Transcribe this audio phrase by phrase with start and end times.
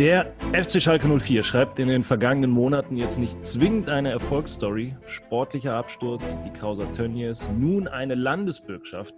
[0.00, 4.96] Der FC Schalke 04 schreibt in den vergangenen Monaten jetzt nicht zwingend eine Erfolgsstory.
[5.06, 9.14] Sportlicher Absturz, die Causa Tönnies, nun eine Landesbürgschaft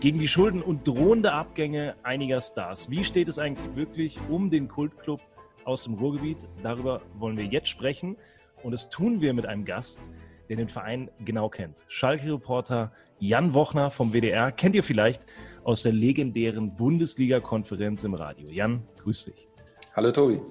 [0.00, 2.90] gegen die Schulden und drohende Abgänge einiger Stars.
[2.90, 5.22] Wie steht es eigentlich wirklich um den Kultclub
[5.64, 6.46] aus dem Ruhrgebiet?
[6.62, 8.18] Darüber wollen wir jetzt sprechen
[8.62, 10.10] und das tun wir mit einem Gast,
[10.50, 11.82] der den Verein genau kennt.
[11.88, 15.24] Schalke-Reporter Jan Wochner vom WDR kennt ihr vielleicht
[15.64, 18.50] aus der legendären Bundesliga-Konferenz im Radio.
[18.50, 19.48] Jan, grüß dich.
[19.96, 20.42] Hallo Tobi.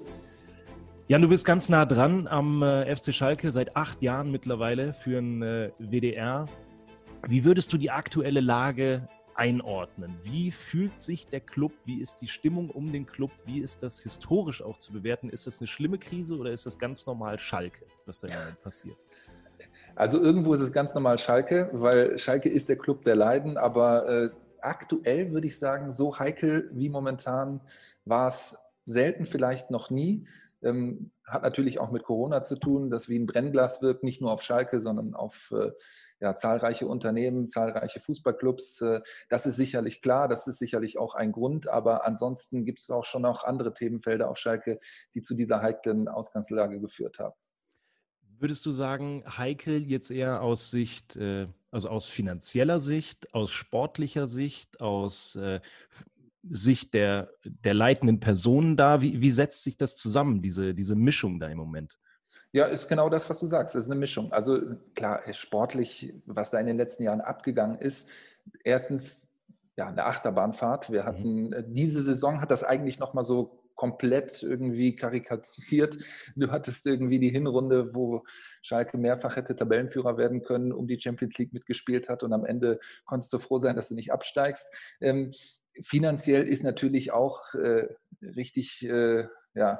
[1.06, 5.20] Jan, du bist ganz nah dran am äh, FC Schalke seit acht Jahren mittlerweile für
[5.20, 6.46] den äh, WDR.
[7.28, 10.16] Wie würdest du die aktuelle Lage einordnen?
[10.24, 11.70] Wie fühlt sich der Club?
[11.84, 13.30] Wie ist die Stimmung um den Club?
[13.44, 15.28] Wie ist das historisch auch zu bewerten?
[15.28, 18.96] Ist das eine schlimme Krise oder ist das ganz normal Schalke, was da Moment passiert?
[19.94, 24.08] Also irgendwo ist es ganz normal Schalke, weil Schalke ist der Club der Leiden, aber
[24.08, 24.30] äh,
[24.60, 27.60] aktuell würde ich sagen, so heikel wie momentan
[28.04, 30.26] war es selten, vielleicht noch nie.
[30.62, 34.32] Ähm, hat natürlich auch mit Corona zu tun, das wie ein Brennglas wirkt, nicht nur
[34.32, 35.72] auf Schalke, sondern auf äh,
[36.20, 38.80] ja, zahlreiche Unternehmen, zahlreiche Fußballclubs.
[38.80, 42.88] Äh, das ist sicherlich klar, das ist sicherlich auch ein Grund, aber ansonsten gibt es
[42.90, 44.78] auch schon noch andere Themenfelder auf Schalke,
[45.14, 47.34] die zu dieser heiklen Ausgangslage geführt haben.
[48.38, 54.26] Würdest du sagen, heikel jetzt eher aus Sicht, äh, also aus finanzieller Sicht, aus sportlicher
[54.26, 55.60] Sicht, aus äh,
[56.50, 59.00] Sicht der, der leitenden Personen da?
[59.02, 61.98] Wie, wie setzt sich das zusammen, diese, diese Mischung da im Moment?
[62.52, 63.74] Ja, ist genau das, was du sagst.
[63.74, 64.32] Es ist eine Mischung.
[64.32, 64.60] Also
[64.94, 68.10] klar, sportlich, was da in den letzten Jahren abgegangen ist,
[68.64, 69.34] erstens
[69.76, 70.90] ja, eine Achterbahnfahrt.
[70.90, 71.06] Wir mhm.
[71.06, 71.74] hatten, mhm.
[71.74, 75.98] diese Saison hat das eigentlich nochmal so komplett irgendwie karikatiert.
[76.34, 78.24] Du hattest irgendwie die Hinrunde, wo
[78.62, 82.80] Schalke mehrfach hätte Tabellenführer werden können, um die Champions League mitgespielt hat und am Ende
[83.04, 84.96] konntest du froh sein, dass du nicht absteigst.
[85.00, 85.30] Ähm,
[85.82, 87.88] finanziell ist natürlich auch äh,
[88.22, 89.78] richtig, äh, ja,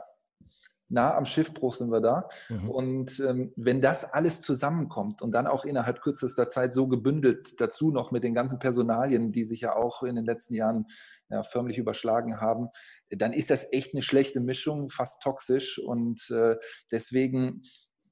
[0.89, 2.29] nah am Schiffbruch sind wir da.
[2.49, 2.71] Mhm.
[2.71, 7.91] Und ähm, wenn das alles zusammenkommt und dann auch innerhalb kürzester Zeit so gebündelt dazu
[7.91, 10.87] noch mit den ganzen Personalien, die sich ja auch in den letzten Jahren
[11.29, 12.69] ja, förmlich überschlagen haben,
[13.11, 15.79] dann ist das echt eine schlechte Mischung, fast toxisch.
[15.79, 16.57] Und äh,
[16.93, 17.63] deswegen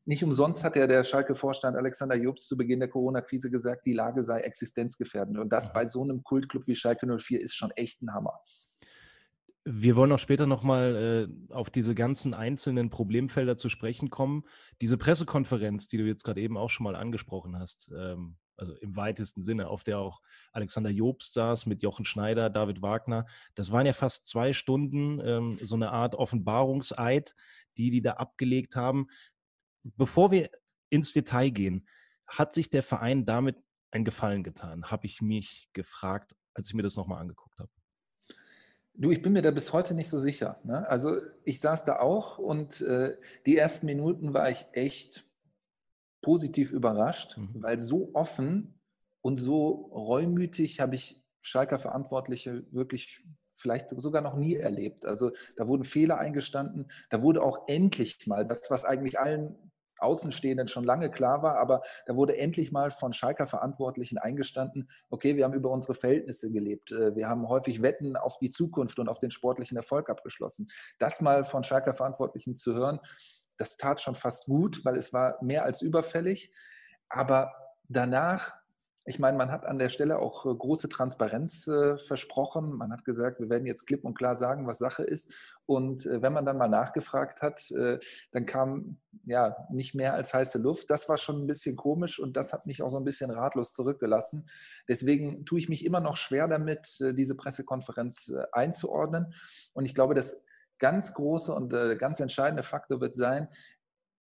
[0.07, 4.23] nicht umsonst hat ja der Schalke-Vorstand Alexander Jobs zu Beginn der Corona-Krise gesagt, die Lage
[4.23, 5.39] sei existenzgefährdend.
[5.39, 8.41] Und das bei so einem Kultclub wie Schalke 04 ist schon echt ein Hammer.
[9.67, 14.45] Wir wollen auch später nochmal äh, auf diese ganzen einzelnen Problemfelder zu sprechen kommen.
[14.83, 18.95] Diese Pressekonferenz, die du jetzt gerade eben auch schon mal angesprochen hast, ähm, also im
[18.95, 20.21] weitesten Sinne, auf der auch
[20.53, 25.59] Alexander Jobst saß mit Jochen Schneider, David Wagner, das waren ja fast zwei Stunden, ähm,
[25.61, 27.35] so eine Art Offenbarungseid,
[27.77, 29.07] die die da abgelegt haben
[29.85, 30.51] bevor wir
[30.91, 31.87] ins Detail gehen,
[32.27, 33.57] hat sich der Verein damit
[33.91, 34.91] einen Gefallen getan?
[34.91, 37.71] Habe ich mich gefragt, als ich mir das nochmal angeguckt habe.
[38.97, 40.61] Du, ich bin mir da bis heute nicht so sicher.
[40.63, 40.89] Ne?
[40.89, 45.29] Also ich saß da auch und äh, die ersten Minuten war ich echt
[46.23, 47.63] positiv überrascht, mhm.
[47.63, 48.81] weil so offen
[49.21, 53.23] und so reumütig habe ich Schalker Verantwortliche wirklich
[53.53, 55.07] vielleicht sogar noch nie erlebt.
[55.07, 60.69] Also da wurden Fehler eingestanden, da wurde auch endlich mal das, was eigentlich allen Außenstehenden
[60.69, 65.45] schon lange klar war, aber da wurde endlich mal von Schalker Verantwortlichen eingestanden, okay, wir
[65.45, 69.19] haben über unsere Verhältnisse gelebt, äh, wir haben häufig Wetten auf die Zukunft und auf
[69.19, 70.67] den sportlichen Erfolg abgeschlossen.
[70.99, 73.01] Das mal von Schalker Verantwortlichen zu hören,
[73.57, 76.51] das tat schon fast gut, weil es war mehr als überfällig,
[77.09, 77.53] aber
[77.89, 78.64] danach
[79.07, 82.73] ich meine, man hat an der Stelle auch äh, große Transparenz äh, versprochen.
[82.73, 85.33] Man hat gesagt, wir werden jetzt klipp und klar sagen, was Sache ist.
[85.67, 87.99] Und äh, wenn man dann mal nachgefragt hat, äh,
[88.33, 90.89] dann kam ja nicht mehr als heiße Luft.
[90.89, 93.75] Das war schon ein bisschen komisch und das hat mich auch so ein bisschen ratlos
[93.75, 94.47] zurückgelassen.
[94.89, 99.35] Deswegen tue ich mich immer noch schwer damit, äh, diese Pressekonferenz äh, einzuordnen.
[99.75, 100.45] Und ich glaube, das
[100.79, 103.49] ganz große und ganz entscheidende Faktor wird sein,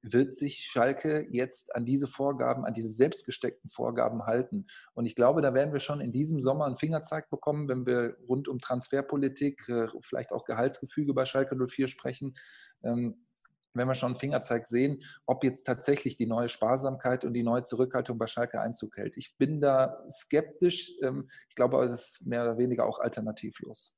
[0.03, 4.67] wird sich Schalke jetzt an diese Vorgaben, an diese selbstgesteckten Vorgaben halten.
[4.95, 8.17] Und ich glaube, da werden wir schon in diesem Sommer einen Fingerzeig bekommen, wenn wir
[8.29, 12.35] rund um Transferpolitik, äh, vielleicht auch Gehaltsgefüge bei Schalke 04 sprechen.
[12.83, 13.27] Ähm,
[13.75, 17.63] wenn wir schon einen Fingerzeig sehen, ob jetzt tatsächlich die neue Sparsamkeit und die neue
[17.63, 19.17] Zurückhaltung bei Schalke Einzug hält.
[19.17, 20.93] Ich bin da skeptisch.
[21.03, 23.95] Ähm, ich glaube, es ist mehr oder weniger auch alternativlos.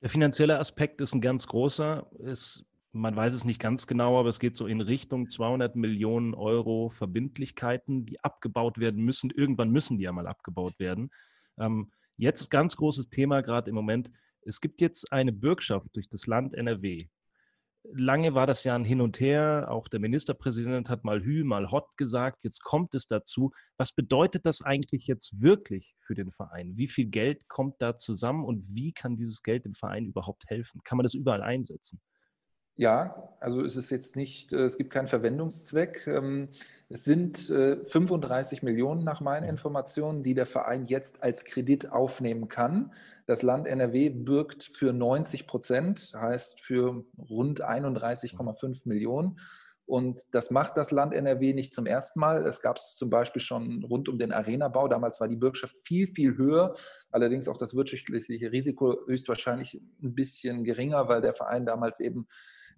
[0.00, 2.08] Der finanzielle Aspekt ist ein ganz großer.
[2.24, 2.64] Es,
[2.98, 6.90] man weiß es nicht ganz genau, aber es geht so in Richtung 200 Millionen Euro
[6.90, 9.30] Verbindlichkeiten, die abgebaut werden müssen.
[9.30, 11.10] Irgendwann müssen die ja mal abgebaut werden.
[11.58, 14.12] Ähm, jetzt ganz großes Thema gerade im Moment.
[14.42, 17.08] Es gibt jetzt eine Bürgschaft durch das Land NRW
[17.92, 19.66] lange war das ja ein Hin und Her.
[19.70, 22.44] Auch der Ministerpräsident hat mal Hü, mal Hot gesagt.
[22.44, 23.52] Jetzt kommt es dazu.
[23.76, 26.76] Was bedeutet das eigentlich jetzt wirklich für den Verein?
[26.76, 30.80] Wie viel Geld kommt da zusammen und wie kann dieses Geld dem Verein überhaupt helfen?
[30.84, 32.00] Kann man das überall einsetzen?
[32.78, 36.06] Ja, also es ist jetzt nicht, äh, es gibt keinen Verwendungszweck.
[36.06, 36.48] Ähm,
[36.88, 39.50] es sind 35 äh, Millionen nach meinen mhm.
[39.50, 42.92] Informationen, die der Verein jetzt als Kredit aufnehmen kann.
[43.26, 49.40] Das Land NRW birgt für 90 Prozent, heißt für rund 31,5 Millionen.
[49.84, 52.46] Und das macht das Land NRW nicht zum ersten Mal.
[52.46, 54.86] Es gab es zum Beispiel schon rund um den Arenabau.
[54.86, 56.74] Damals war die Bürgschaft viel, viel höher.
[57.10, 62.28] Allerdings auch das wirtschaftliche Risiko höchstwahrscheinlich ein bisschen geringer, weil der Verein damals eben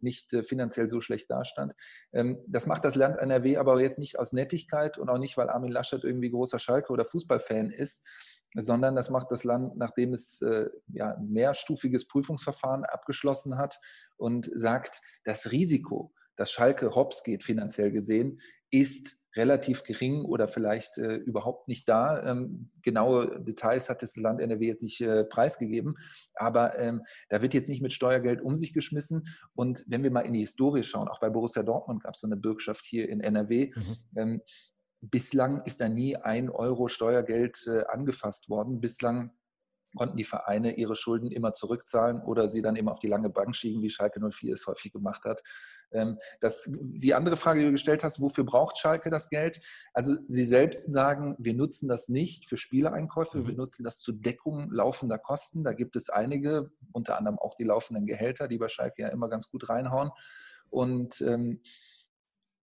[0.03, 1.75] nicht äh, finanziell so schlecht dastand.
[2.13, 5.51] Ähm, das macht das Land NRW aber jetzt nicht aus Nettigkeit und auch nicht, weil
[5.51, 8.07] Armin Laschet irgendwie großer Schalke- oder Fußballfan ist,
[8.55, 13.79] sondern das macht das Land, nachdem es äh, ja, mehrstufiges Prüfungsverfahren abgeschlossen hat
[14.17, 20.99] und sagt, das Risiko, dass Schalke hops geht finanziell gesehen, ist relativ gering oder vielleicht
[20.99, 22.23] äh, überhaupt nicht da.
[22.23, 25.97] Ähm, genaue Details hat das Land NRW jetzt nicht äh, preisgegeben,
[26.35, 29.25] aber ähm, da wird jetzt nicht mit Steuergeld um sich geschmissen.
[29.55, 32.27] Und wenn wir mal in die Historie schauen, auch bei Borussia Dortmund gab es so
[32.27, 33.73] eine Bürgschaft hier in NRW.
[33.75, 33.97] Mhm.
[34.17, 34.43] Ähm,
[35.01, 38.81] bislang ist da nie ein Euro Steuergeld äh, angefasst worden.
[38.81, 39.31] Bislang
[39.97, 43.57] konnten die Vereine ihre Schulden immer zurückzahlen oder sie dann immer auf die lange Bank
[43.57, 45.43] schieben, wie Schalke 04 es häufig gemacht hat.
[45.93, 49.61] Ähm, das, die andere Frage, die du gestellt hast, wofür braucht Schalke das Geld?
[49.93, 53.47] Also sie selbst sagen, wir nutzen das nicht für Spieleeinkäufe, mhm.
[53.49, 55.65] wir nutzen das zur Deckung laufender Kosten.
[55.65, 59.29] Da gibt es einige, unter anderem auch die laufenden Gehälter, die bei Schalke ja immer
[59.29, 60.11] ganz gut reinhauen.
[60.71, 61.61] Und ähm,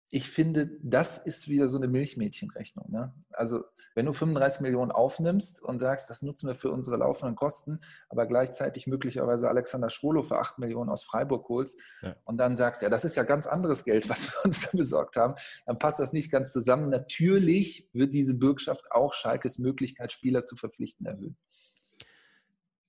[0.09, 2.89] ich finde, das ist wieder so eine Milchmädchenrechnung.
[2.89, 3.13] Ne?
[3.33, 7.79] Also wenn du 35 Millionen aufnimmst und sagst, das nutzen wir für unsere laufenden Kosten,
[8.07, 12.15] aber gleichzeitig möglicherweise Alexander Schwolo für 8 Millionen aus Freiburg holst ja.
[12.23, 15.17] und dann sagst, ja, das ist ja ganz anderes Geld, was wir uns da besorgt
[15.17, 16.89] haben, dann passt das nicht ganz zusammen.
[16.89, 21.37] Natürlich wird diese Bürgschaft auch Schalkes Möglichkeit, Spieler zu verpflichten, erhöhen.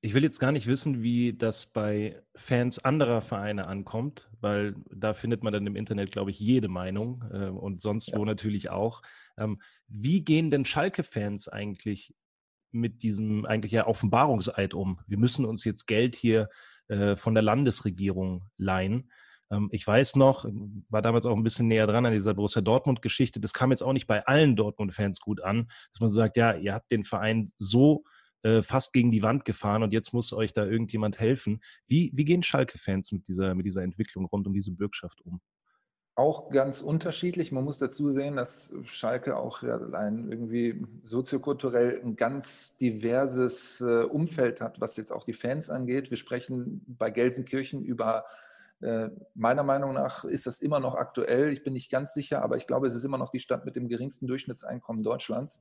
[0.01, 5.13] Ich will jetzt gar nicht wissen, wie das bei Fans anderer Vereine ankommt, weil da
[5.13, 8.19] findet man dann im Internet, glaube ich, jede Meinung äh, und sonst ja.
[8.19, 9.03] wo natürlich auch.
[9.37, 12.15] Ähm, wie gehen denn Schalke-Fans eigentlich
[12.71, 15.01] mit diesem eigentlich ja Offenbarungseid um?
[15.09, 16.49] Wir müssen uns jetzt Geld hier
[16.87, 19.11] äh, von der Landesregierung leihen.
[19.51, 20.45] Ähm, ich weiß noch,
[20.89, 23.41] war damals auch ein bisschen näher dran an dieser Borussia Dortmund-Geschichte.
[23.41, 26.75] Das kam jetzt auch nicht bei allen Dortmund-Fans gut an, dass man sagt, ja, ihr
[26.75, 28.05] habt den Verein so
[28.43, 31.61] äh, fast gegen die Wand gefahren und jetzt muss euch da irgendjemand helfen.
[31.87, 35.41] Wie, wie gehen Schalke-Fans mit dieser, mit dieser Entwicklung rund um diese Bürgschaft um?
[36.15, 37.53] Auch ganz unterschiedlich.
[37.53, 44.03] Man muss dazu sehen, dass Schalke auch ja, ein irgendwie soziokulturell ein ganz diverses äh,
[44.03, 46.11] Umfeld hat, was jetzt auch die Fans angeht.
[46.11, 48.25] Wir sprechen bei Gelsenkirchen über
[48.81, 51.53] äh, meiner Meinung nach ist das immer noch aktuell.
[51.53, 53.77] Ich bin nicht ganz sicher, aber ich glaube, es ist immer noch die Stadt mit
[53.77, 55.61] dem geringsten Durchschnittseinkommen Deutschlands.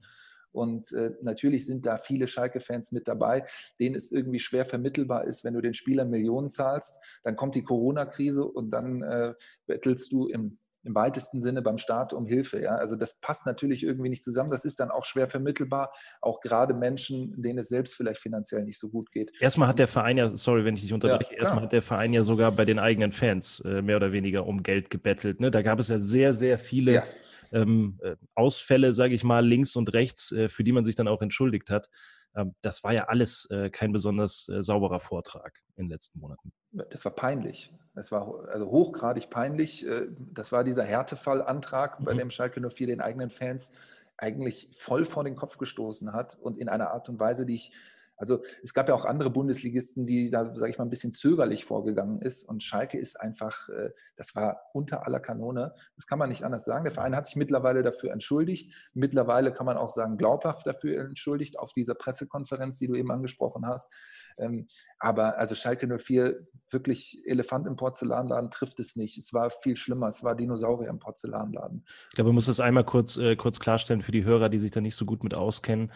[0.51, 3.45] Und äh, natürlich sind da viele Schalke-Fans mit dabei,
[3.79, 7.63] denen es irgendwie schwer vermittelbar ist, wenn du den Spielern Millionen zahlst, dann kommt die
[7.63, 9.33] Corona-Krise und dann äh,
[9.65, 12.61] bettelst du im im weitesten Sinne beim Staat um Hilfe.
[12.61, 12.71] Ja?
[12.71, 14.49] Also das passt natürlich irgendwie nicht zusammen.
[14.49, 18.79] Das ist dann auch schwer vermittelbar, auch gerade Menschen, denen es selbst vielleicht finanziell nicht
[18.79, 19.31] so gut geht.
[19.39, 22.13] Erstmal hat der Verein ja, sorry, wenn ich dich unterbreche, ja, erstmal hat der Verein
[22.13, 25.39] ja sogar bei den eigenen Fans äh, mehr oder weniger um Geld gebettelt.
[25.39, 25.51] Ne?
[25.51, 27.03] Da gab es ja sehr, sehr viele ja
[27.51, 31.07] ähm, äh, Ausfälle, sage ich mal, links und rechts, äh, für die man sich dann
[31.07, 31.89] auch entschuldigt hat.
[32.35, 36.51] Ähm, das war ja alles äh, kein besonders äh, sauberer Vortrag in den letzten Monaten.
[36.71, 37.73] Das war peinlich.
[37.95, 39.85] Das war also hochgradig peinlich.
[39.85, 42.19] Äh, das war dieser Härtefallantrag, bei mhm.
[42.19, 43.71] dem Schalke 04 den eigenen Fans
[44.17, 47.71] eigentlich voll vor den Kopf gestoßen hat und in einer Art und Weise, die ich
[48.17, 51.65] also es gab ja auch andere Bundesligisten, die da, sage ich mal, ein bisschen zögerlich
[51.65, 52.43] vorgegangen ist.
[52.43, 55.73] Und Schalke ist einfach, äh, das war unter aller Kanone.
[55.95, 56.83] Das kann man nicht anders sagen.
[56.83, 58.73] Der Verein hat sich mittlerweile dafür entschuldigt.
[58.93, 63.65] Mittlerweile kann man auch sagen, glaubhaft dafür entschuldigt auf dieser Pressekonferenz, die du eben angesprochen
[63.65, 63.93] hast.
[64.39, 64.67] Ähm,
[64.99, 69.17] aber also Schalke 04, wirklich Elefant im Porzellanladen trifft es nicht.
[69.17, 70.07] Es war viel schlimmer.
[70.07, 71.85] Es war Dinosaurier im Porzellanladen.
[72.09, 74.71] Ich glaube, man muss das einmal kurz, äh, kurz klarstellen für die Hörer, die sich
[74.71, 75.91] da nicht so gut mit auskennen.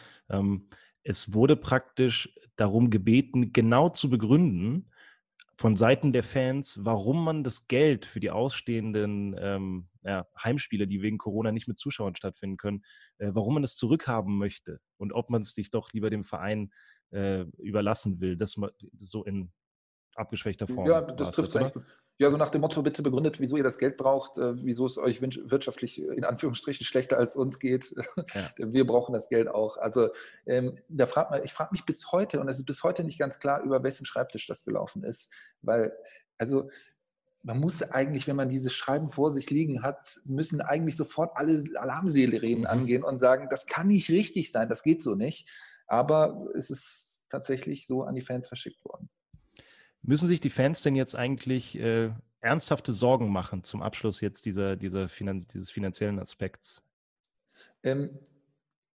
[1.04, 4.92] Es wurde praktisch darum gebeten, genau zu begründen,
[5.58, 11.04] von Seiten der Fans, warum man das Geld für die ausstehenden ähm, ja, Heimspiele, die
[11.04, 12.84] wegen Corona nicht mit Zuschauern stattfinden können,
[13.20, 16.72] äh, warum man das zurückhaben möchte und ob man es sich doch lieber dem Verein
[17.12, 18.60] äh, überlassen will, das
[18.98, 19.52] so in
[20.16, 20.88] abgeschwächter Form.
[20.88, 21.72] Ja, das trifft es
[22.18, 24.98] Ja, so nach dem Motto, bitte begründet, wieso ihr das Geld braucht, äh, wieso es
[24.98, 27.96] euch wirtschaftlich in Anführungsstrichen schlechter als uns geht.
[28.34, 28.50] Ja.
[28.58, 29.78] Wir brauchen das Geld auch.
[29.78, 30.10] Also
[30.46, 33.20] ähm, da fragt man, ich frage mich bis heute, und es ist bis heute nicht
[33.20, 35.34] ganz klar, über wessen Schreibtisch das gelaufen ist.
[35.62, 35.92] Weil,
[36.38, 36.70] also
[37.44, 41.64] man muss eigentlich, wenn man dieses Schreiben vor sich liegen hat, müssen eigentlich sofort alle
[41.76, 45.50] Alarmseelreden angehen und sagen, das kann nicht richtig sein, das geht so nicht.
[45.88, 49.10] Aber es ist tatsächlich so an die Fans verschickt worden.
[50.04, 54.76] Müssen sich die Fans denn jetzt eigentlich äh, ernsthafte Sorgen machen zum Abschluss jetzt dieser,
[54.76, 56.82] dieser Finan dieses finanziellen Aspekts?
[57.84, 58.20] Ähm,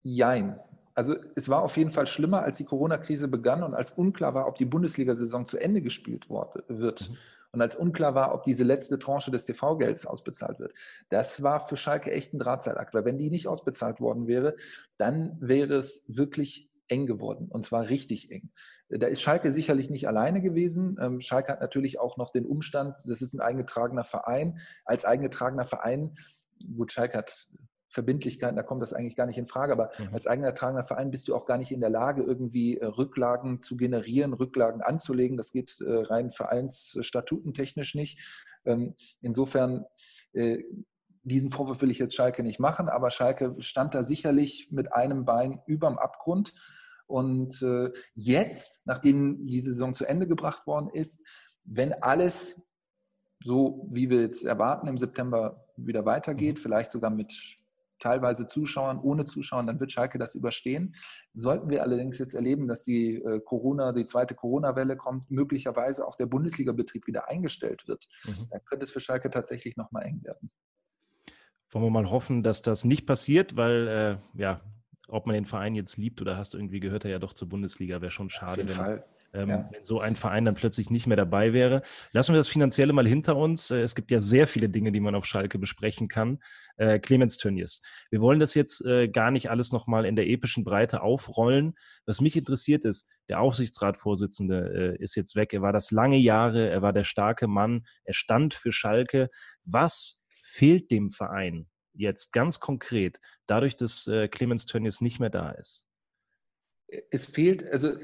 [0.03, 0.59] jein.
[0.95, 4.49] Also es war auf jeden Fall schlimmer, als die Corona-Krise begann und als unklar war,
[4.49, 7.11] ob die Bundesliga-Saison zu Ende gespielt wird.
[7.11, 7.17] Mhm.
[7.53, 10.75] Und als unklar war, ob diese letzte Tranche des TV-Gelds ausbezahlt wird.
[11.09, 14.57] Das war für Schalke echt ein Drahtseilakt, weil wenn die nicht ausbezahlt worden wäre,
[14.99, 18.51] dann wäre es wirklich eng geworden und zwar richtig eng.
[18.89, 20.97] Da ist Schalke sicherlich nicht alleine gewesen.
[21.01, 24.59] Ähm, Schalke hat natürlich auch noch den Umstand, das ist ein eingetragener Verein.
[24.85, 26.17] Als eingetragener Verein,
[26.77, 27.49] gut, Schalke hat
[27.89, 30.13] Verbindlichkeiten, da kommt das eigentlich gar nicht in Frage, aber mhm.
[30.13, 33.77] als eingetragener Verein bist du auch gar nicht in der Lage, irgendwie äh, Rücklagen zu
[33.77, 35.37] generieren, Rücklagen anzulegen.
[35.37, 38.51] Das geht äh, rein vereinsstatutentechnisch nicht.
[38.65, 39.85] Ähm, insofern
[40.33, 40.63] äh,
[41.27, 45.25] diesen Vorwurf will ich jetzt Schalke nicht machen, aber Schalke stand da sicherlich mit einem
[45.25, 46.55] Bein überm Abgrund.
[47.07, 51.27] Und äh, jetzt, nachdem die Saison zu Ende gebracht worden ist,
[51.65, 52.63] wenn alles
[53.43, 56.61] so, wie wir jetzt erwarten, im September wieder weitergeht, mhm.
[56.61, 57.59] vielleicht sogar mit
[57.99, 60.95] teilweise Zuschauern, ohne Zuschauern, dann wird Schalke das überstehen.
[61.33, 66.15] Sollten wir allerdings jetzt erleben, dass die äh, Corona, die zweite Corona-Welle kommt, möglicherweise auch
[66.15, 68.49] der Bundesliga-Betrieb wieder eingestellt wird, mhm.
[68.51, 70.51] dann könnte es für Schalke tatsächlich nochmal eng werden.
[71.71, 74.61] Wollen wir mal hoffen, dass das nicht passiert, weil äh, ja,
[75.09, 77.49] ob man den Verein jetzt liebt oder hast du irgendwie gehört er ja doch zur
[77.49, 79.69] Bundesliga, wäre schon schade, wenn, ähm, ja.
[79.71, 81.83] wenn, so ein Verein dann plötzlich nicht mehr dabei wäre.
[82.13, 83.71] Lassen wir das Finanzielle mal hinter uns.
[83.71, 86.39] Äh, es gibt ja sehr viele Dinge, die man auf Schalke besprechen kann.
[86.77, 87.83] Äh, Clemens Tönnies.
[88.11, 91.75] Wir wollen das jetzt äh, gar nicht alles nochmal in der epischen Breite aufrollen.
[92.05, 95.53] Was mich interessiert ist, der Aufsichtsratsvorsitzende äh, ist jetzt weg.
[95.53, 99.29] Er war das lange Jahre, er war der starke Mann, er stand für Schalke.
[99.65, 100.26] Was
[100.57, 105.85] fehlt dem Verein jetzt ganz konkret, dadurch, dass äh, Clemens Tönnies nicht mehr da ist?
[107.11, 107.95] Es fehlt, also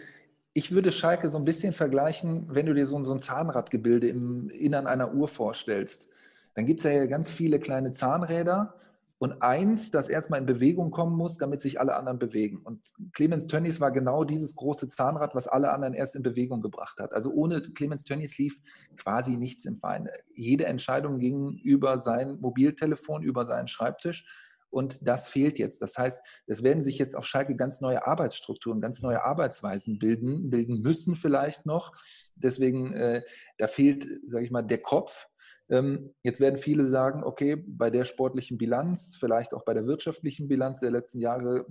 [0.52, 4.50] ich würde Schalke so ein bisschen vergleichen, wenn du dir so, so ein Zahnradgebilde im
[4.50, 6.08] Innern einer Uhr vorstellst.
[6.54, 8.74] Dann gibt es ja ganz viele kleine Zahnräder
[9.22, 12.56] und eins, das erstmal in Bewegung kommen muss, damit sich alle anderen bewegen.
[12.56, 12.80] Und
[13.12, 17.12] Clemens Tönnies war genau dieses große Zahnrad, was alle anderen erst in Bewegung gebracht hat.
[17.12, 18.60] Also ohne Clemens Tönnies lief
[18.96, 20.08] quasi nichts im Verein.
[20.34, 24.26] Jede Entscheidung ging über sein Mobiltelefon, über seinen Schreibtisch.
[24.72, 25.82] Und das fehlt jetzt.
[25.82, 30.50] Das heißt, es werden sich jetzt auf Schalke ganz neue Arbeitsstrukturen, ganz neue Arbeitsweisen bilden,
[30.50, 31.92] bilden müssen vielleicht noch.
[32.34, 33.22] Deswegen, äh,
[33.58, 35.28] da fehlt, sage ich mal, der Kopf,
[35.68, 40.48] ähm, jetzt werden viele sagen, okay, bei der sportlichen Bilanz, vielleicht auch bei der wirtschaftlichen
[40.48, 41.66] Bilanz der letzten Jahre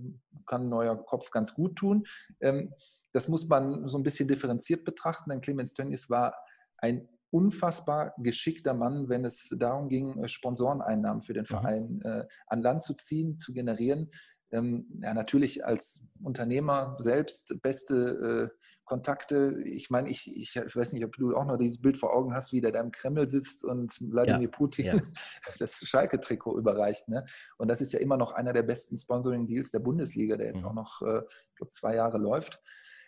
[0.45, 2.05] kann ein neuer Kopf ganz gut tun.
[2.39, 2.73] Ähm,
[3.11, 6.35] das muss man so ein bisschen differenziert betrachten, denn Clemens Tönnies war
[6.77, 11.47] ein unfassbar geschickter Mann, wenn es darum ging, Sponsoreneinnahmen für den mhm.
[11.47, 14.11] Verein äh, an Land zu ziehen, zu generieren
[14.51, 19.61] ähm, ja, natürlich als Unternehmer selbst beste äh, Kontakte.
[19.65, 22.33] Ich meine, ich, ich, ich, weiß nicht, ob du auch noch dieses Bild vor Augen
[22.33, 24.95] hast, wie der da im Kreml sitzt und Wladimir ja, Putin ja.
[25.59, 27.07] das Schalke-Trikot überreicht.
[27.07, 27.25] Ne?
[27.57, 30.67] Und das ist ja immer noch einer der besten Sponsoring-Deals der Bundesliga, der jetzt mhm.
[30.67, 32.61] auch noch, äh, ich glaube, zwei Jahre läuft.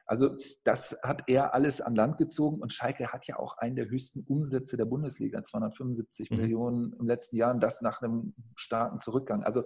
[0.06, 3.90] Also das hat er alles an Land gezogen und Schalke hat ja auch einen der
[3.90, 6.38] höchsten Umsätze der Bundesliga, 275 mhm.
[6.38, 9.44] Millionen im letzten Jahr und das nach einem starken Zurückgang.
[9.44, 9.64] Also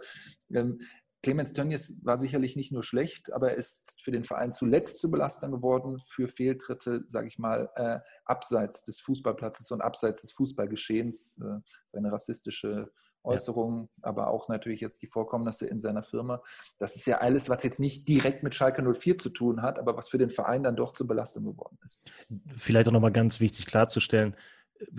[0.51, 0.79] ähm,
[1.23, 5.09] Clemens Tönnies war sicherlich nicht nur schlecht, aber er ist für den Verein zuletzt zu
[5.09, 11.39] belastern geworden für Fehltritte, sage ich mal, äh, abseits des Fußballplatzes und abseits des Fußballgeschehens.
[11.43, 12.91] Äh, seine rassistische
[13.27, 13.87] Äußerungen, ja.
[14.01, 16.41] aber auch natürlich jetzt die Vorkommnisse in seiner Firma.
[16.79, 19.97] Das ist ja alles, was jetzt nicht direkt mit Schalke 04 zu tun hat, aber
[19.97, 22.11] was für den Verein dann doch zur Belastung geworden ist.
[22.55, 24.35] Vielleicht auch nochmal ganz wichtig klarzustellen,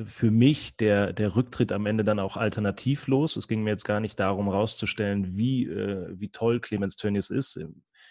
[0.04, 3.37] für mich der, der Rücktritt am Ende dann auch alternativlos.
[3.37, 7.61] Es ging mir jetzt gar nicht darum, herauszustellen, wie, äh, wie toll Clemens Tönnies ist.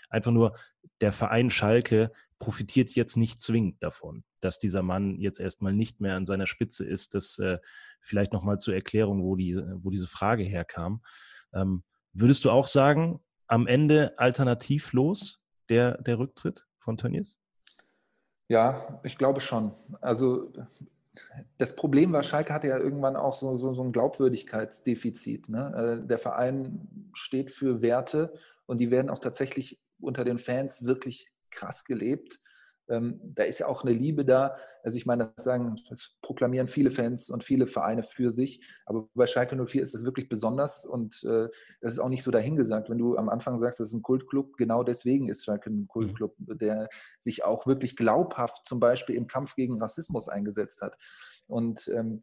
[0.09, 0.55] Einfach nur,
[1.01, 6.15] der Verein Schalke profitiert jetzt nicht zwingend davon, dass dieser Mann jetzt erstmal nicht mehr
[6.15, 7.15] an seiner Spitze ist.
[7.15, 7.59] Das äh,
[7.99, 11.01] vielleicht nochmal zur Erklärung, wo, die, wo diese Frage herkam.
[11.53, 15.39] Ähm, würdest du auch sagen, am Ende alternativlos
[15.69, 17.39] der, der Rücktritt von Tönnies?
[18.49, 19.73] Ja, ich glaube schon.
[20.01, 20.53] Also
[21.57, 25.49] das Problem war, Schalke hatte ja irgendwann auch so, so, so ein Glaubwürdigkeitsdefizit.
[25.49, 26.01] Ne?
[26.03, 28.33] Äh, der Verein steht für Werte
[28.65, 32.39] und die werden auch tatsächlich unter den Fans wirklich krass gelebt.
[32.89, 34.55] Ähm, da ist ja auch eine Liebe da.
[34.83, 38.61] Also ich meine, das sagen, das proklamieren viele Fans und viele Vereine für sich.
[38.85, 41.49] Aber bei Schalke 04 ist das wirklich besonders und äh,
[41.81, 42.89] das ist auch nicht so dahingesagt.
[42.89, 46.35] Wenn du am Anfang sagst, das ist ein Kultclub, genau deswegen ist Schalke ein Kultclub,
[46.39, 46.57] mhm.
[46.57, 46.89] der
[47.19, 50.97] sich auch wirklich glaubhaft zum Beispiel im Kampf gegen Rassismus eingesetzt hat.
[51.47, 52.21] Und ähm,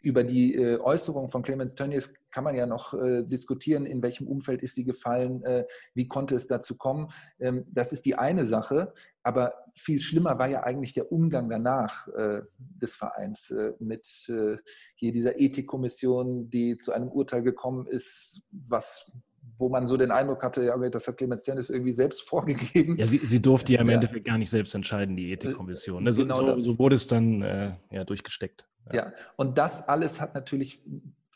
[0.00, 4.26] über die äh, Äußerung von Clemens Tönnies kann man ja noch äh, diskutieren, in welchem
[4.26, 5.64] Umfeld ist sie gefallen, äh,
[5.94, 7.08] wie konnte es dazu kommen.
[7.38, 12.08] Ähm, das ist die eine Sache, aber viel schlimmer war ja eigentlich der Umgang danach
[12.08, 14.56] äh, des Vereins äh, mit äh,
[14.96, 19.12] hier dieser Ethikkommission, die zu einem Urteil gekommen ist, was
[19.56, 22.96] wo man so den Eindruck hatte, ja, das hat Clemens Tönnies irgendwie selbst vorgegeben.
[22.96, 23.94] Ja, sie, sie durfte ja im ja.
[23.94, 26.06] Endeffekt gar nicht selbst entscheiden, die Ethikkommission.
[26.06, 28.66] Also genau so, so, wurde es dann ja, durchgesteckt.
[28.92, 29.14] Ja.
[29.36, 30.82] und das alles hat natürlich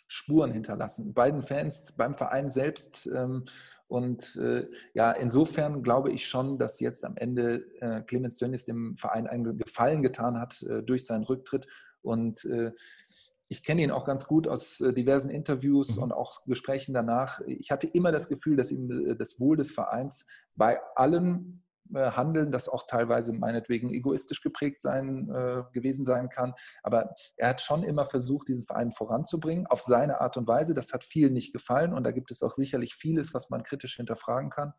[0.08, 1.12] Spuren hinterlassen.
[1.12, 3.08] Beiden Fans, beim Verein selbst.
[3.14, 3.44] Ähm,
[3.87, 8.96] und äh, ja, insofern glaube ich schon, dass jetzt am Ende äh, Clemens Dönnis dem
[8.96, 11.66] Verein einen Gefallen getan hat äh, durch seinen Rücktritt.
[12.02, 12.72] Und äh,
[13.48, 16.04] ich kenne ihn auch ganz gut aus äh, diversen Interviews mhm.
[16.04, 17.40] und auch Gesprächen danach.
[17.46, 21.64] Ich hatte immer das Gefühl, dass ihm äh, das Wohl des Vereins bei allen
[21.94, 26.52] äh, handeln, das auch teilweise meinetwegen egoistisch geprägt sein, äh, gewesen sein kann.
[26.82, 30.74] Aber er hat schon immer versucht, diesen Verein voranzubringen, auf seine Art und Weise.
[30.74, 33.96] Das hat vielen nicht gefallen und da gibt es auch sicherlich vieles, was man kritisch
[33.96, 34.74] hinterfragen kann.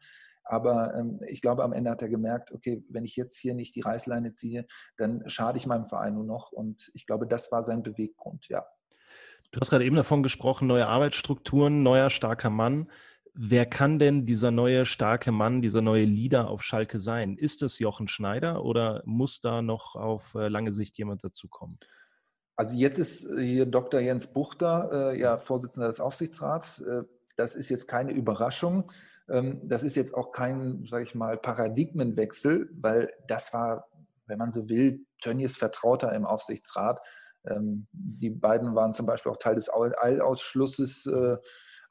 [0.50, 3.76] Aber ähm, ich glaube, am Ende hat er gemerkt, okay, wenn ich jetzt hier nicht
[3.76, 4.66] die Reißleine ziehe,
[4.98, 6.52] dann schade ich meinem Verein nur noch.
[6.52, 8.66] Und ich glaube, das war sein Beweggrund, ja.
[9.52, 12.90] Du hast gerade eben davon gesprochen, neue Arbeitsstrukturen, neuer starker Mann.
[13.36, 17.38] Wer kann denn dieser neue starke Mann, dieser neue Leader auf Schalke sein?
[17.38, 21.78] Ist es Jochen Schneider oder muss da noch auf äh, lange Sicht jemand dazukommen?
[22.56, 24.00] Also jetzt ist äh, hier Dr.
[24.00, 26.82] Jens Buchter, äh, ja Vorsitzender des Aufsichtsrats.
[26.82, 27.04] Äh,
[27.40, 28.92] das ist jetzt keine Überraschung.
[29.30, 33.88] Ähm, das ist jetzt auch kein, sage ich mal, Paradigmenwechsel, weil das war,
[34.28, 37.02] wenn man so will, Tönnies Vertrauter im Aufsichtsrat.
[37.46, 41.38] Ähm, die beiden waren zum Beispiel auch Teil des Eilausschlusses äh,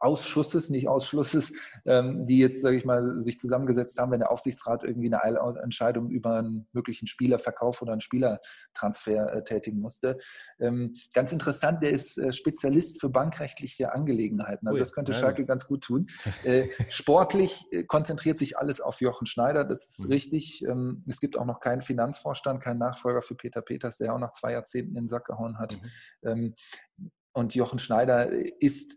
[0.01, 1.53] Ausschusses, nicht Ausschlusses,
[1.85, 6.11] ähm, die jetzt, sage ich mal, sich zusammengesetzt haben, wenn der Aufsichtsrat irgendwie eine Eilentscheidung
[6.11, 10.19] über einen möglichen Spielerverkauf oder einen Spielertransfer äh, tätigen musste.
[10.61, 14.69] Ähm, ganz interessant, der ist äh, Spezialist für bankrechtliche Angelegenheiten.
[14.69, 16.07] Also das könnte Schalke ganz gut tun.
[16.45, 20.13] Äh, sportlich äh, konzentriert sich alles auf Jochen Schneider, das ist mhm.
[20.13, 20.63] richtig.
[20.65, 24.33] Ähm, es gibt auch noch keinen Finanzvorstand, keinen Nachfolger für Peter Peters, der auch nach
[24.33, 25.79] zwei Jahrzehnten in den Sack gehauen hat.
[26.23, 26.29] Mhm.
[26.29, 26.55] Ähm,
[27.33, 28.31] und Jochen Schneider
[28.61, 28.97] ist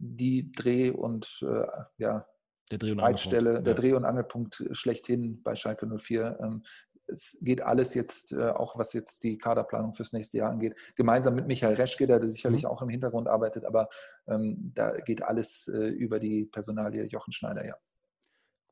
[0.00, 1.66] die Dreh- und äh,
[1.98, 2.26] ja,
[2.70, 3.60] der Dreh- und Leitstelle, ja.
[3.60, 6.38] der Dreh- und Angelpunkt schlechthin bei Schalke 04.
[6.40, 6.62] Ähm,
[7.06, 11.34] es geht alles jetzt, äh, auch was jetzt die Kaderplanung fürs nächste Jahr angeht, gemeinsam
[11.34, 12.68] mit Michael Reschke, der sicherlich mhm.
[12.68, 13.88] auch im Hintergrund arbeitet, aber
[14.28, 17.74] ähm, da geht alles äh, über die Personalie Jochen Schneider, ja.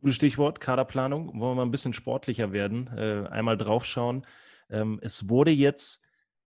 [0.00, 1.40] Gutes Stichwort, Kaderplanung.
[1.40, 4.24] Wollen wir mal ein bisschen sportlicher werden, äh, einmal draufschauen.
[4.70, 6.04] Ähm, es wurde jetzt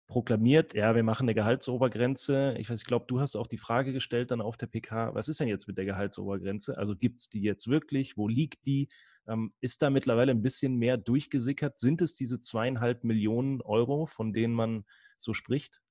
[0.09, 2.55] proklamiert, ja, wir machen eine Gehaltsobergrenze.
[2.59, 5.29] Ich weiß, ich glaube, du hast auch die Frage gestellt dann auf der PK, was
[5.29, 6.77] ist denn jetzt mit der Gehaltsobergrenze?
[6.77, 8.17] Also gibt es die jetzt wirklich?
[8.17, 8.89] Wo liegt die?
[9.29, 11.79] Ähm, ist da mittlerweile ein bisschen mehr durchgesickert?
[11.79, 14.85] Sind es diese zweieinhalb Millionen Euro, von denen man
[15.19, 15.83] so spricht?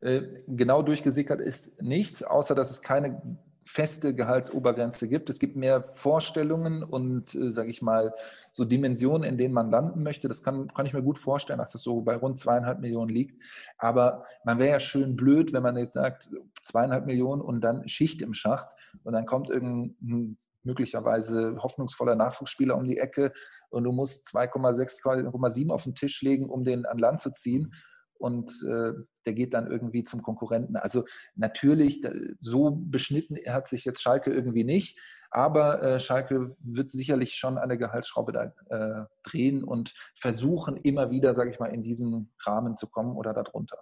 [0.00, 3.20] Äh, genau durchgesickert ist nichts, außer dass es keine
[3.66, 5.28] feste Gehaltsobergrenze gibt.
[5.28, 8.14] Es gibt mehr Vorstellungen und, äh, sage ich mal,
[8.52, 10.28] so Dimensionen, in denen man landen möchte.
[10.28, 13.42] Das kann, kann ich mir gut vorstellen, dass das so bei rund zweieinhalb Millionen liegt.
[13.76, 16.30] Aber man wäre ja schön blöd, wenn man jetzt sagt,
[16.62, 18.70] zweieinhalb Millionen und dann Schicht im Schacht
[19.02, 23.32] und dann kommt irgendein möglicherweise hoffnungsvoller Nachwuchsspieler um die Ecke
[23.70, 27.72] und du musst 2,6, 2,7 auf den Tisch legen, um den an Land zu ziehen
[28.18, 28.92] und äh,
[29.26, 30.76] der geht dann irgendwie zum Konkurrenten.
[30.76, 32.02] Also natürlich,
[32.38, 34.98] so beschnitten hat sich jetzt Schalke irgendwie nicht,
[35.30, 41.10] aber äh, Schalke wird sicherlich schon an der Gehaltsschraube da äh, drehen und versuchen immer
[41.10, 43.78] wieder, sage ich mal, in diesen Rahmen zu kommen oder darunter.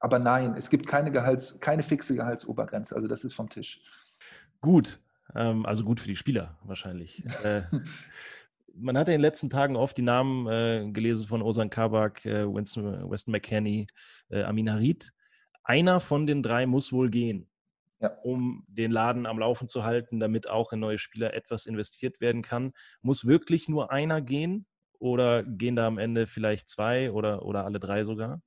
[0.00, 3.82] Aber nein, es gibt keine, Gehalts-, keine fixe Gehaltsobergrenze, also das ist vom Tisch.
[4.60, 5.00] Gut,
[5.34, 7.22] ähm, also gut für die Spieler wahrscheinlich.
[8.74, 12.46] Man hat in den letzten Tagen oft die Namen äh, gelesen von Osan Kabak, äh,
[12.46, 13.86] Winston, Weston McKenney,
[14.30, 15.12] äh, Amin Harid.
[15.62, 17.48] Einer von den drei muss wohl gehen,
[18.00, 18.10] ja.
[18.22, 22.42] um den Laden am Laufen zu halten, damit auch in neue Spieler etwas investiert werden
[22.42, 22.72] kann.
[23.02, 24.66] Muss wirklich nur einer gehen
[24.98, 28.42] oder gehen da am Ende vielleicht zwei oder, oder alle drei sogar?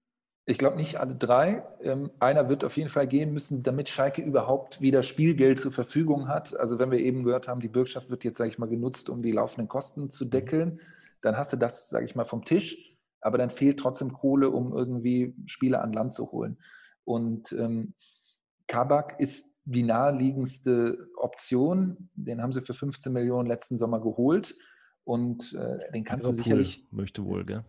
[0.45, 1.63] Ich glaube nicht alle drei.
[1.81, 6.27] Ähm, einer wird auf jeden Fall gehen müssen, damit Schalke überhaupt wieder Spielgeld zur Verfügung
[6.27, 6.57] hat.
[6.59, 9.21] Also wenn wir eben gehört haben, die Bürgschaft wird jetzt, sage ich mal, genutzt, um
[9.21, 10.81] die laufenden Kosten zu deckeln,
[11.21, 12.97] dann hast du das, sage ich mal, vom Tisch.
[13.21, 16.57] aber dann fehlt trotzdem Kohle, um irgendwie Spieler an Land zu holen.
[17.05, 17.93] Und ähm,
[18.67, 22.09] Kabak ist die naheliegendste Option.
[22.15, 24.55] Den haben sie für 15 Millionen letzten Sommer geholt.
[25.05, 26.87] Und äh, den kannst Liverpool du sicherlich.
[26.91, 27.63] Möchte wohl, gell?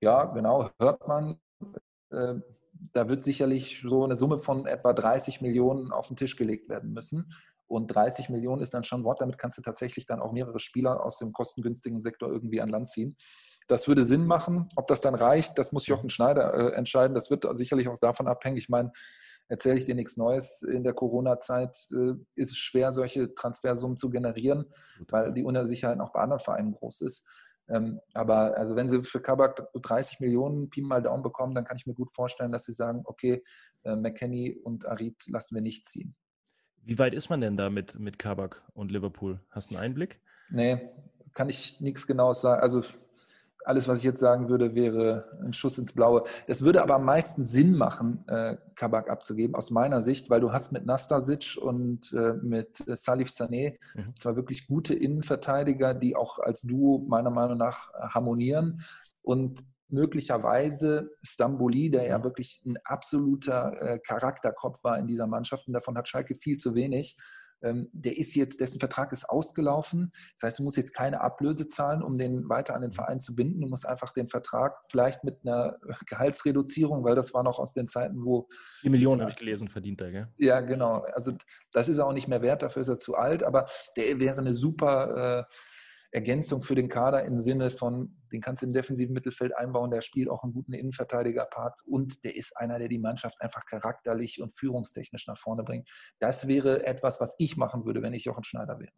[0.00, 1.38] Ja, genau, hört man.
[2.14, 2.40] Äh,
[2.92, 6.92] da wird sicherlich so eine Summe von etwa 30 Millionen auf den Tisch gelegt werden
[6.92, 7.32] müssen.
[7.66, 9.20] Und 30 Millionen ist dann schon Wort.
[9.20, 12.88] Damit kannst du tatsächlich dann auch mehrere Spieler aus dem kostengünstigen Sektor irgendwie an Land
[12.88, 13.16] ziehen.
[13.66, 14.68] Das würde Sinn machen.
[14.76, 17.14] Ob das dann reicht, das muss Jochen Schneider äh, entscheiden.
[17.14, 18.64] Das wird sicherlich auch davon abhängig.
[18.64, 18.92] Ich meine,
[19.48, 20.62] erzähle ich dir nichts Neues.
[20.62, 24.66] In der Corona-Zeit äh, ist es schwer, solche Transfersummen zu generieren,
[25.08, 27.26] weil die Unsicherheit auch bei anderen Vereinen groß ist.
[27.68, 31.76] Ähm, aber also wenn sie für Kabak 30 Millionen Pi mal Daumen bekommen, dann kann
[31.76, 33.42] ich mir gut vorstellen, dass sie sagen, okay,
[33.84, 36.14] äh, McKenny und Arid lassen wir nicht ziehen.
[36.82, 39.40] Wie weit ist man denn da mit, mit Kabak und Liverpool?
[39.50, 40.20] Hast du einen Einblick?
[40.50, 40.90] Nee,
[41.32, 42.60] kann ich nichts Genaues sagen.
[42.60, 42.82] Also
[43.64, 46.24] alles, was ich jetzt sagen würde, wäre ein Schuss ins Blaue.
[46.46, 50.52] Es würde aber am meisten Sinn machen, äh, Kabak abzugeben, aus meiner Sicht, weil du
[50.52, 54.16] hast mit Nastasic und äh, mit äh, Salif Sané mhm.
[54.16, 58.82] zwar wirklich gute Innenverteidiger, die auch als Duo meiner Meinung nach harmonieren
[59.22, 62.24] und möglicherweise Stamboli, der ja mhm.
[62.24, 66.74] wirklich ein absoluter äh, Charakterkopf war in dieser Mannschaft und davon hat Schalke viel zu
[66.74, 67.16] wenig
[67.92, 70.12] der ist jetzt, dessen Vertrag ist ausgelaufen.
[70.34, 73.34] Das heißt, du musst jetzt keine Ablöse zahlen, um den weiter an den Verein zu
[73.34, 73.60] binden.
[73.60, 77.86] Du musst einfach den Vertrag vielleicht mit einer Gehaltsreduzierung, weil das war noch aus den
[77.86, 78.48] Zeiten, wo.
[78.82, 80.28] Die Millionen habe ich gelesen, verdient er, gell?
[80.36, 81.04] Ja, genau.
[81.14, 81.32] Also
[81.72, 84.38] das ist er auch nicht mehr wert, dafür ist er zu alt, aber der wäre
[84.38, 85.46] eine super.
[85.48, 85.54] Äh,
[86.14, 90.00] Ergänzung für den Kader im Sinne von, den kannst du im defensiven Mittelfeld einbauen, der
[90.00, 94.54] spielt auch einen guten Innenverteidiger-Part und der ist einer, der die Mannschaft einfach charakterlich und
[94.54, 95.90] führungstechnisch nach vorne bringt.
[96.20, 98.92] Das wäre etwas, was ich machen würde, wenn ich Jochen Schneider wäre.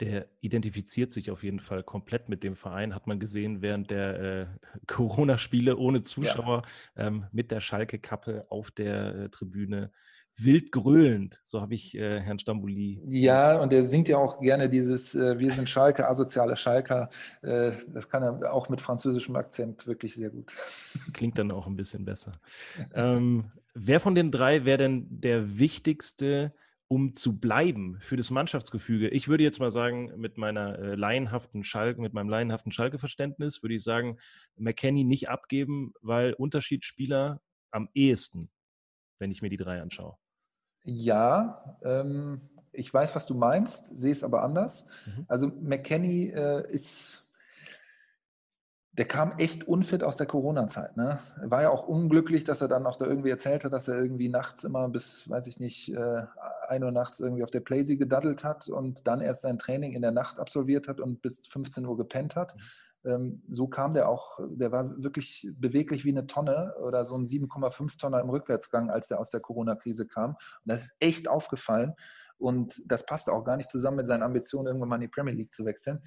[0.00, 4.20] Der identifiziert sich auf jeden Fall komplett mit dem Verein, hat man gesehen während der
[4.20, 4.46] äh,
[4.86, 6.62] Corona-Spiele ohne Zuschauer
[6.96, 7.08] ja.
[7.08, 9.92] ähm, mit der Schalke-Kappe auf der äh, Tribüne
[10.36, 11.40] wild gröhlend.
[11.44, 13.00] So habe ich äh, Herrn Stambuli.
[13.06, 17.08] Ja, und er singt ja auch gerne dieses äh, Wir sind Schalke, asoziale Schalker.
[17.42, 20.52] Äh, das kann er auch mit französischem Akzent wirklich sehr gut.
[21.12, 22.32] Klingt dann auch ein bisschen besser.
[22.94, 26.52] ähm, wer von den drei wäre denn der wichtigste,
[26.88, 29.08] um zu bleiben für das Mannschaftsgefüge?
[29.08, 33.74] Ich würde jetzt mal sagen, mit meiner äh, laienhaften Schalke, mit meinem laienhaften Schalke-Verständnis würde
[33.76, 34.18] ich sagen,
[34.56, 38.50] McKenny nicht abgeben, weil Unterschiedsspieler am ehesten,
[39.18, 40.16] wenn ich mir die drei anschaue.
[40.84, 42.42] Ja, ähm,
[42.72, 44.84] ich weiß, was du meinst, sehe es aber anders.
[45.06, 45.24] Mhm.
[45.28, 47.26] Also McKenny äh, ist,
[48.92, 50.96] der kam echt unfit aus der Corona-Zeit.
[50.96, 51.18] Ne?
[51.42, 54.28] War ja auch unglücklich, dass er dann auch da irgendwie erzählt hat, dass er irgendwie
[54.28, 56.22] nachts immer bis, weiß ich nicht, äh,
[56.68, 60.02] 1 Uhr nachts irgendwie auf der Playsee gedaddelt hat und dann erst sein Training in
[60.02, 62.56] der Nacht absolviert hat und bis 15 Uhr gepennt hat.
[62.56, 62.60] Mhm.
[63.04, 67.24] Ähm, so kam der auch, der war wirklich beweglich wie eine Tonne oder so ein
[67.24, 70.30] 7,5 Tonner im Rückwärtsgang, als er aus der Corona-Krise kam.
[70.30, 71.94] Und das ist echt aufgefallen.
[72.38, 75.34] Und das passte auch gar nicht zusammen mit seinen Ambitionen, irgendwann mal in die Premier
[75.34, 76.00] League zu wechseln.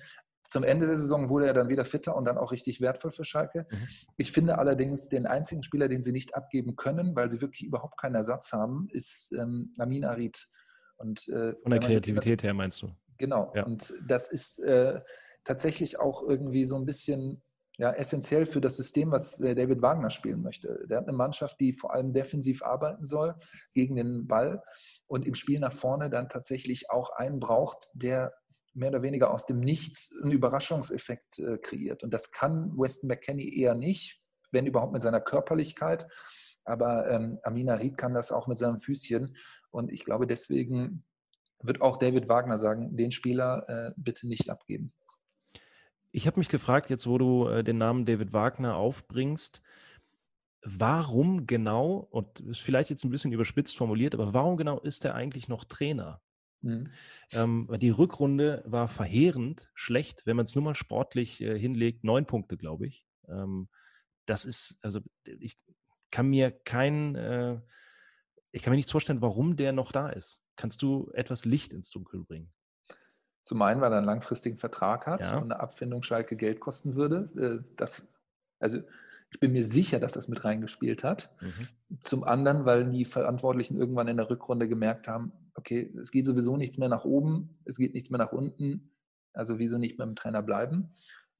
[0.47, 3.25] Zum Ende der Saison wurde er dann wieder fitter und dann auch richtig wertvoll für
[3.25, 3.65] Schalke.
[3.69, 3.87] Mhm.
[4.15, 7.99] Ich finde allerdings, den einzigen Spieler, den sie nicht abgeben können, weil sie wirklich überhaupt
[7.99, 10.47] keinen Ersatz haben, ist ähm, Amin Arid.
[10.95, 12.89] Und, äh, Von der Kreativität her meinst du?
[13.17, 13.51] Genau.
[13.55, 13.65] Ja.
[13.65, 15.01] Und das ist, äh,
[15.47, 17.41] tatsächlich auch irgendwie so ein bisschen
[17.77, 20.85] ja, essentiell für das System, was äh, David Wagner spielen möchte.
[20.89, 23.35] Der hat eine Mannschaft, die vor allem defensiv arbeiten soll
[23.73, 24.61] gegen den Ball
[25.05, 28.33] und im Spiel nach vorne dann tatsächlich auch einen braucht, der
[28.73, 32.03] mehr oder weniger aus dem Nichts einen Überraschungseffekt äh, kreiert.
[32.03, 36.07] Und das kann Weston McKenney eher nicht, wenn überhaupt mit seiner Körperlichkeit.
[36.65, 39.37] Aber ähm, Amina Ried kann das auch mit seinem Füßchen.
[39.71, 41.05] Und ich glaube, deswegen
[41.61, 44.93] wird auch David Wagner sagen, den Spieler äh, bitte nicht abgeben.
[46.11, 49.61] Ich habe mich gefragt, jetzt wo du äh, den Namen David Wagner aufbringst,
[50.63, 55.15] warum genau, und ist vielleicht jetzt ein bisschen überspitzt formuliert, aber warum genau ist er
[55.15, 56.21] eigentlich noch Trainer?
[56.61, 56.89] Mhm.
[57.33, 62.03] Ähm, die Rückrunde war verheerend schlecht, wenn man es nur mal sportlich äh, hinlegt.
[62.03, 63.05] Neun Punkte, glaube ich.
[63.27, 63.69] Ähm,
[64.25, 65.55] das ist, also ich
[66.11, 67.61] kann mir kein, äh,
[68.51, 70.43] ich kann mir nichts vorstellen, warum der noch da ist.
[70.55, 72.51] Kannst du etwas Licht ins Dunkel bringen?
[73.47, 75.37] Zum einen, weil er einen langfristigen Vertrag hat ja.
[75.37, 77.29] und eine Abfindung Schalke Geld kosten würde.
[77.37, 78.05] Äh, das,
[78.59, 78.79] also
[79.31, 81.33] ich bin mir sicher, dass das mit reingespielt hat.
[81.39, 81.99] Mhm.
[82.01, 86.57] Zum anderen, weil die Verantwortlichen irgendwann in der Rückrunde gemerkt haben, okay, es geht sowieso
[86.57, 88.91] nichts mehr nach oben, es geht nichts mehr nach unten,
[89.31, 90.91] also wieso nicht beim Trainer bleiben?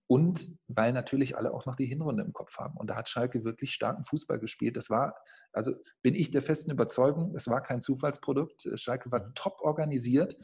[0.10, 2.78] Und weil natürlich alle auch noch die Hinrunde im Kopf haben.
[2.78, 4.78] Und da hat Schalke wirklich starken Fußball gespielt.
[4.78, 5.14] Das war,
[5.52, 8.70] also bin ich der festen Überzeugung, es war kein Zufallsprodukt.
[8.76, 9.34] Schalke war mhm.
[9.36, 10.38] top organisiert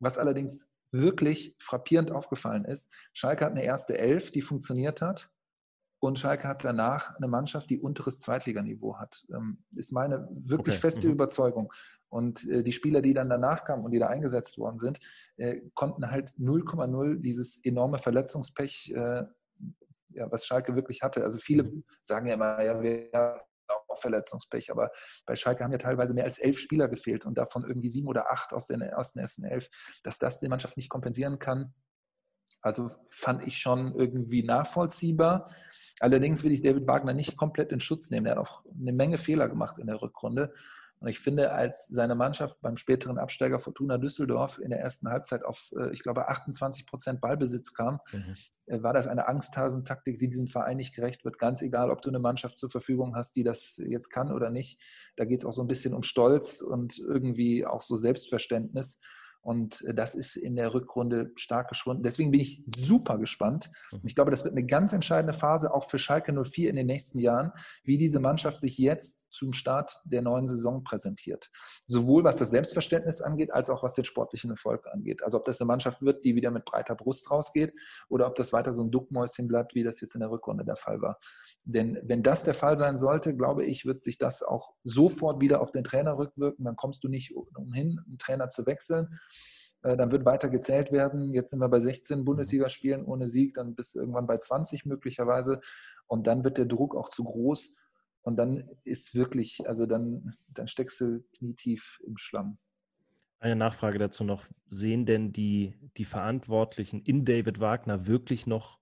[0.00, 5.30] was allerdings wirklich frappierend aufgefallen ist, Schalke hat eine erste Elf, die funktioniert hat.
[5.98, 9.24] und Schalke hat danach eine Mannschaft, die unteres Zweitliganiveau hat.
[9.34, 10.80] Ähm, ist meine wirklich okay.
[10.82, 11.14] feste mhm.
[11.14, 11.72] Überzeugung.
[12.08, 15.00] Und äh, die Spieler, die dann danach kamen und die da eingesetzt worden sind,
[15.36, 19.24] äh, konnten halt 0,0 dieses enorme Verletzungspech, äh,
[20.10, 21.24] ja, was Schalke wirklich hatte.
[21.24, 21.84] Also viele mhm.
[22.02, 23.40] sagen ja immer, ja, wir
[23.96, 24.90] auch Verletzungspech, aber
[25.24, 28.30] bei Schalke haben ja teilweise mehr als elf Spieler gefehlt und davon irgendwie sieben oder
[28.30, 29.68] acht aus den, aus ersten elf.
[30.02, 31.74] Dass das die Mannschaft nicht kompensieren kann,
[32.62, 35.50] also fand ich schon irgendwie nachvollziehbar.
[36.00, 38.26] Allerdings will ich David Wagner nicht komplett in Schutz nehmen.
[38.26, 40.52] Er hat auch eine Menge Fehler gemacht in der Rückrunde.
[40.98, 45.44] Und ich finde, als seine Mannschaft beim späteren Absteiger Fortuna Düsseldorf in der ersten Halbzeit
[45.44, 48.34] auf, äh, ich glaube, 28 Prozent Ballbesitz kam, mhm.
[48.66, 51.38] Äh, war das eine Angsthasentaktik, die diesem Verein nicht gerecht wird.
[51.38, 54.82] Ganz egal, ob du eine Mannschaft zur Verfügung hast, die das jetzt kann oder nicht.
[55.16, 59.00] Da geht es auch so ein bisschen um Stolz und irgendwie auch so Selbstverständnis.
[59.46, 62.02] Und äh, das ist in der Rückrunde stark geschwunden.
[62.02, 63.70] Deswegen bin ich super gespannt.
[63.92, 64.08] Und mhm.
[64.08, 67.20] ich glaube, das wird eine ganz entscheidende Phase auch für Schalke 04 in den nächsten
[67.20, 67.52] Jahren,
[67.84, 71.48] wie diese Mannschaft sich jetzt zum Start der neuen Saison präsentiert.
[71.86, 75.22] Sowohl was das Selbstverständnis angeht, als auch was den sportlichen Erfolg angeht.
[75.22, 77.72] Also ob das eine Mannschaft wird, die wieder mit breiter Brust rausgeht
[78.08, 80.76] oder ob das weiter so ein Duckmäuschen bleibt, wie das jetzt in der Rückrunde der
[80.76, 81.20] Fall war.
[81.64, 85.60] Denn wenn das der Fall sein sollte, glaube ich, wird sich das auch sofort wieder
[85.60, 86.64] auf den Trainer rückwirken.
[86.64, 89.18] Dann kommst du nicht umhin, einen Trainer zu wechseln.
[89.86, 91.32] Äh, dann wird weiter gezählt werden.
[91.32, 95.60] Jetzt sind wir bei 16 Bundesligaspielen ohne Sieg, dann bis irgendwann bei 20 möglicherweise.
[96.08, 97.76] Und dann wird der Druck auch zu groß.
[98.22, 102.58] Und dann ist wirklich, also dann, dann steckst du knietief im Schlamm.
[103.38, 104.44] Eine Nachfrage dazu noch.
[104.68, 108.80] Sehen denn die, die Verantwortlichen in David Wagner wirklich noch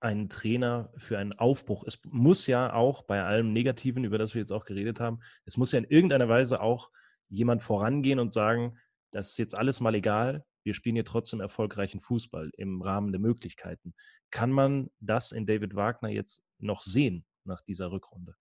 [0.00, 1.84] einen Trainer für einen Aufbruch?
[1.86, 5.58] Es muss ja auch bei allem Negativen, über das wir jetzt auch geredet haben, es
[5.58, 6.90] muss ja in irgendeiner Weise auch
[7.28, 8.78] jemand vorangehen und sagen,
[9.10, 10.44] das ist jetzt alles mal egal.
[10.64, 13.94] Wir spielen hier trotzdem erfolgreichen Fußball im Rahmen der Möglichkeiten.
[14.30, 18.34] Kann man das in David Wagner jetzt noch sehen nach dieser Rückrunde?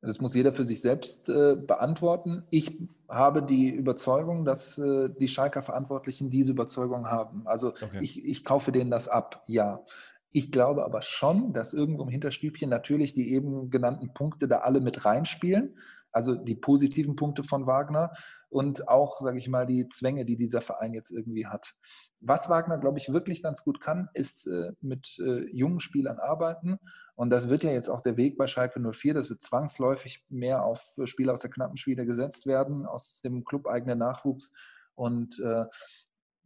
[0.00, 2.42] Das muss jeder für sich selbst äh, beantworten.
[2.50, 2.76] Ich
[3.08, 7.46] habe die Überzeugung, dass äh, die Schalker Verantwortlichen diese Überzeugung haben.
[7.46, 8.00] Also okay.
[8.00, 9.84] ich, ich kaufe denen das ab, ja.
[10.32, 14.80] Ich glaube aber schon, dass irgendwo im Hinterstübchen natürlich die eben genannten Punkte da alle
[14.80, 15.76] mit reinspielen.
[16.10, 18.12] Also die positiven Punkte von Wagner
[18.50, 21.74] und auch, sage ich mal, die Zwänge, die dieser Verein jetzt irgendwie hat.
[22.20, 26.78] Was Wagner, glaube ich, wirklich ganz gut kann, ist äh, mit äh, jungen Spielern arbeiten.
[27.14, 29.14] Und das wird ja jetzt auch der Weg bei Schalke 04.
[29.14, 33.98] Das wird zwangsläufig mehr auf Spieler aus der knappen Schmiede gesetzt werden, aus dem clubeigenen
[33.98, 34.52] Nachwuchs.
[34.94, 35.64] Und äh,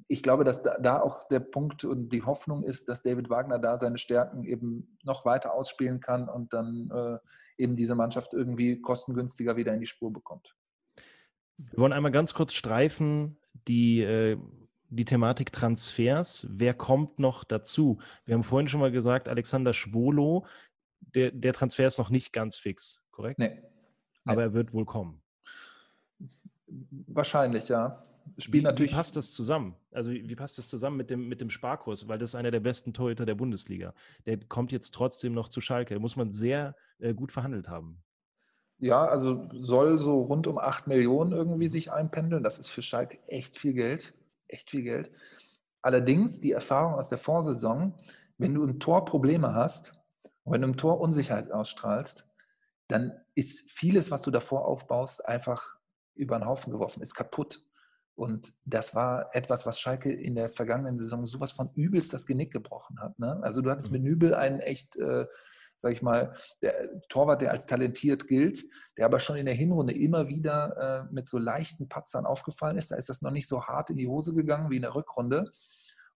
[0.08, 3.78] ich glaube, dass da, auch der Punkt und die Hoffnung ist, dass David Wagner da
[3.78, 7.18] seine Stärken eben noch weiter ausspielen kann und dann äh,
[7.62, 10.54] eben diese Mannschaft irgendwie kostengünstiger wieder in die Spur bekommt.
[11.58, 14.38] Wir wollen einmal ganz kurz streifen die, äh,
[14.90, 16.46] die Thematik Transfers.
[16.50, 17.98] Wer kommt noch dazu?
[18.24, 20.46] Wir haben vorhin schon mal gesagt, Alexander Schwolo,
[21.14, 23.38] der, der Transfer ist noch nicht ganz fix, korrekt?
[23.38, 23.62] Nee.
[24.24, 25.22] Aber er wird wohl kommen.
[26.68, 28.02] Wahrscheinlich, ja.
[28.38, 28.92] Spiel wie, natürlich.
[28.92, 29.76] Wie passt das zusammen?
[29.92, 32.08] Also wie, wie, passt das zusammen mit dem, mit dem Sparkurs?
[32.08, 33.94] Weil das ist einer der besten Torhüter der Bundesliga.
[34.26, 35.94] Der kommt jetzt trotzdem noch zu Schalke.
[35.94, 38.02] Da muss man sehr äh, gut verhandelt haben.
[38.78, 42.42] Ja, also soll so rund um 8 Millionen irgendwie sich einpendeln.
[42.42, 44.14] Das ist für Schalke echt viel Geld.
[44.48, 45.10] Echt viel Geld.
[45.82, 47.94] Allerdings die Erfahrung aus der Vorsaison,
[48.38, 49.92] wenn du im Tor Probleme hast
[50.44, 52.26] und wenn du im Tor Unsicherheit ausstrahlst,
[52.88, 55.78] dann ist vieles, was du davor aufbaust, einfach
[56.14, 57.65] über den Haufen geworfen, ist kaputt.
[58.16, 62.52] Und das war etwas, was Schalke in der vergangenen Saison sowas von übelst das Genick
[62.52, 63.18] gebrochen hat.
[63.18, 63.38] Ne?
[63.42, 64.08] Also du hattest mit mhm.
[64.08, 65.26] Nübel einen echt äh,
[65.76, 68.64] sage ich mal, der Torwart, der als talentiert gilt,
[68.96, 72.90] der aber schon in der Hinrunde immer wieder äh, mit so leichten Patzern aufgefallen ist.
[72.90, 75.50] Da ist das noch nicht so hart in die Hose gegangen wie in der Rückrunde.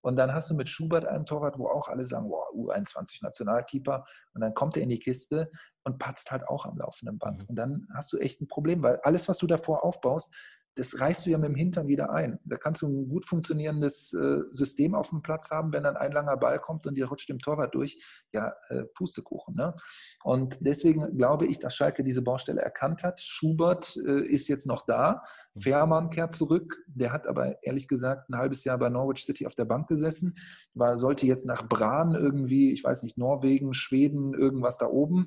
[0.02, 4.06] Und dann hast du mit Schubert einen Torwart, wo auch alle sagen, wow, U21 Nationalkeeper.
[4.32, 5.50] Und dann kommt er in die Kiste
[5.84, 7.42] und patzt halt auch am laufenden Band.
[7.42, 7.48] Mhm.
[7.48, 10.34] Und dann hast du echt ein Problem, weil alles, was du davor aufbaust,
[10.76, 12.38] das reißt du ja mit dem Hintern wieder ein.
[12.44, 16.12] Da kannst du ein gut funktionierendes äh, System auf dem Platz haben, wenn dann ein
[16.12, 17.98] langer Ball kommt und dir rutscht dem Torwart durch.
[18.33, 19.56] Ja, äh, Pustekuchen.
[19.56, 19.74] Ne?
[20.22, 23.20] Und deswegen glaube ich, dass Schalke diese Baustelle erkannt hat.
[23.20, 25.22] Schubert äh, ist jetzt noch da.
[25.54, 25.61] Mhm.
[25.61, 26.76] Fährmann kehrt zurück.
[26.87, 30.35] Der hat aber ehrlich gesagt ein halbes Jahr bei Norwich City auf der Bank gesessen.
[30.74, 35.26] War, sollte jetzt nach Bran irgendwie, ich weiß nicht, Norwegen, Schweden, irgendwas da oben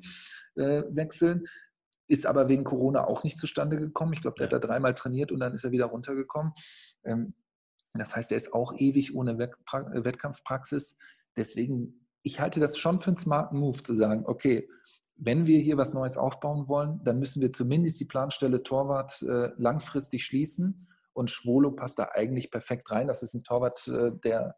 [0.56, 1.44] äh, wechseln
[2.06, 4.12] ist aber wegen Corona auch nicht zustande gekommen.
[4.12, 4.54] Ich glaube, der ja.
[4.54, 6.52] hat da dreimal trainiert und dann ist er wieder runtergekommen.
[7.04, 7.34] Ähm,
[7.94, 10.98] das heißt, er ist auch ewig ohne Wettkampfpraxis.
[11.36, 14.68] Deswegen, ich halte das schon für einen smarten Move zu sagen, okay,
[15.16, 19.50] wenn wir hier was Neues aufbauen wollen, dann müssen wir zumindest die Planstelle Torwart äh,
[19.56, 20.88] langfristig schließen.
[21.12, 23.06] Und Schwolo passt da eigentlich perfekt rein.
[23.06, 24.56] Das ist ein Torwart, äh, der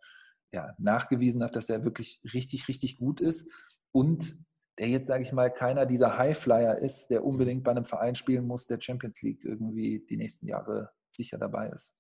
[0.53, 3.51] ja, nachgewiesen hat, dass er wirklich richtig, richtig gut ist.
[3.93, 4.46] Und
[4.79, 8.47] der jetzt, sage ich mal, keiner dieser Highflyer ist, der unbedingt bei einem Verein spielen
[8.47, 11.95] muss, der Champions League irgendwie die nächsten Jahre sicher dabei ist.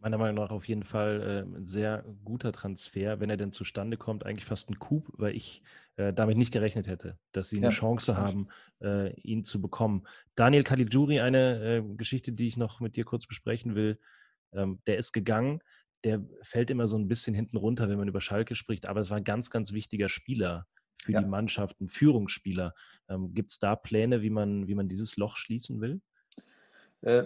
[0.00, 3.96] Meiner Meinung nach auf jeden Fall äh, ein sehr guter Transfer, wenn er denn zustande
[3.96, 5.62] kommt, eigentlich fast ein Coup, weil ich
[5.96, 8.48] äh, damit nicht gerechnet hätte, dass sie eine ja, Chance haben,
[8.80, 10.06] äh, ihn zu bekommen.
[10.36, 13.98] Daniel Caligiuri, eine äh, Geschichte, die ich noch mit dir kurz besprechen will,
[14.52, 15.60] ähm, der ist gegangen
[16.04, 19.10] der fällt immer so ein bisschen hinten runter, wenn man über Schalke spricht, aber es
[19.10, 20.66] war ein ganz, ganz wichtiger Spieler
[21.02, 21.20] für ja.
[21.20, 22.74] die Mannschaft, ein Führungsspieler.
[23.08, 26.00] Ähm, Gibt es da Pläne, wie man, wie man dieses Loch schließen will?
[27.00, 27.24] Äh,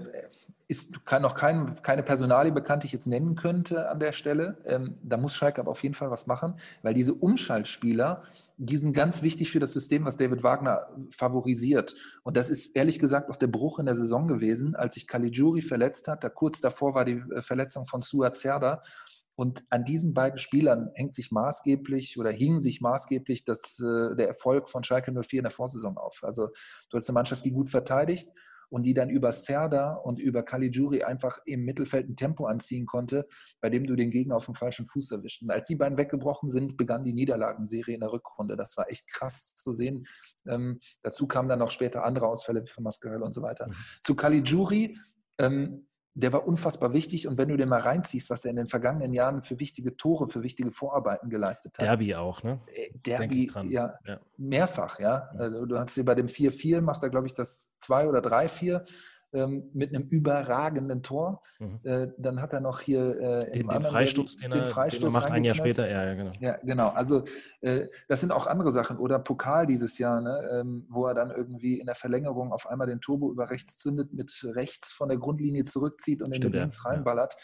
[0.69, 4.59] ist kann noch kein, keine Personalie bekannt, die ich jetzt nennen könnte an der Stelle.
[4.67, 8.23] Ähm, da muss Schalke aber auf jeden Fall was machen, weil diese Umschaltspieler,
[8.59, 11.95] die sind ganz wichtig für das System, was David Wagner favorisiert.
[12.23, 15.63] Und das ist ehrlich gesagt auch der Bruch in der Saison gewesen, als sich Caligiuri
[15.63, 16.23] verletzt hat.
[16.23, 18.83] Da kurz davor war die äh, Verletzung von Suat Serda.
[19.35, 24.29] Und an diesen beiden Spielern hängt sich maßgeblich oder hing sich maßgeblich das, äh, der
[24.29, 26.21] Erfolg von Schalke 04 in der Vorsaison auf.
[26.23, 26.49] Also
[26.91, 28.29] du hast eine Mannschaft, die gut verteidigt
[28.73, 33.29] und die dann über Serda und über Caligiuri einfach im Mittelfeld ein Tempo anziehen konnte,
[33.61, 35.43] bei dem du den Gegner auf dem falschen Fuß erwischt.
[35.43, 38.57] Und als die beiden weggebrochen sind, begann die Niederlagenserie in der Rückrunde.
[38.57, 40.07] Das war echt krass zu sehen.
[40.47, 43.69] Ähm, dazu kamen dann noch später andere Ausfälle für Mascarell und so weiter.
[43.69, 43.75] Mhm.
[44.05, 44.99] Zu Caligiuri,
[45.39, 47.27] ähm, der war unfassbar wichtig.
[47.27, 50.29] Und wenn du den mal reinziehst, was er in den vergangenen Jahren für wichtige Tore,
[50.29, 51.87] für wichtige Vorarbeiten geleistet hat.
[51.87, 52.61] Derby auch, ne?
[52.67, 55.31] Äh, Derby, ja, ja, mehrfach, ja.
[55.39, 58.83] Also, du hast hier bei dem 4-4, macht er, glaube ich, das 2 oder 3-4
[59.33, 61.41] ähm, mit einem überragenden Tor.
[61.59, 61.81] Mhm.
[61.85, 65.21] Äh, dann hat er noch hier äh, den, den, Freistoß, den, den Freistoß den er
[65.21, 65.89] macht ein Jahr später.
[65.89, 66.31] Ja, ja, genau.
[66.41, 66.89] Ja, genau.
[66.89, 67.25] Also
[67.61, 68.99] äh, das sind auch andere Sachen.
[68.99, 72.87] Oder Pokal dieses Jahr, ne, ähm, wo er dann irgendwie in der Verlängerung auf einmal
[72.87, 76.61] den Turbo über rechts zündet, mit rechts von der Grundlinie zurückzieht und Stimmt, in den
[76.61, 76.91] links ja.
[76.91, 77.35] reinballert.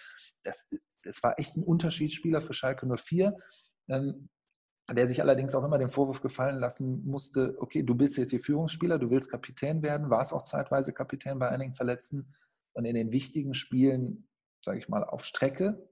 [0.45, 0.69] Das,
[1.03, 3.37] das war echt ein Unterschiedsspieler für Schalke 04.
[3.89, 4.29] Ähm,
[4.97, 8.41] der sich allerdings auch immer den Vorwurf gefallen lassen musste, okay, du bist jetzt hier
[8.41, 12.33] Führungsspieler, du willst Kapitän werden, warst auch zeitweise Kapitän bei einigen Verletzten
[12.73, 14.29] und in den wichtigen Spielen,
[14.65, 15.89] sage ich mal, auf Strecke,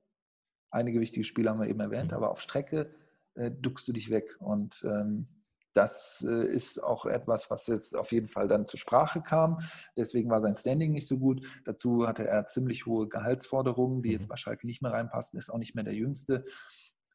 [0.70, 2.16] einige wichtige Spiele haben wir eben erwähnt, mhm.
[2.16, 2.90] aber auf Strecke
[3.34, 5.28] äh, duckst du dich weg und ähm,
[5.74, 9.58] das äh, ist auch etwas, was jetzt auf jeden Fall dann zur Sprache kam.
[9.94, 11.46] Deswegen war sein Standing nicht so gut.
[11.66, 14.14] Dazu hatte er ziemlich hohe Gehaltsforderungen, die mhm.
[14.14, 16.46] jetzt bei Schalke nicht mehr reinpassen, ist auch nicht mehr der Jüngste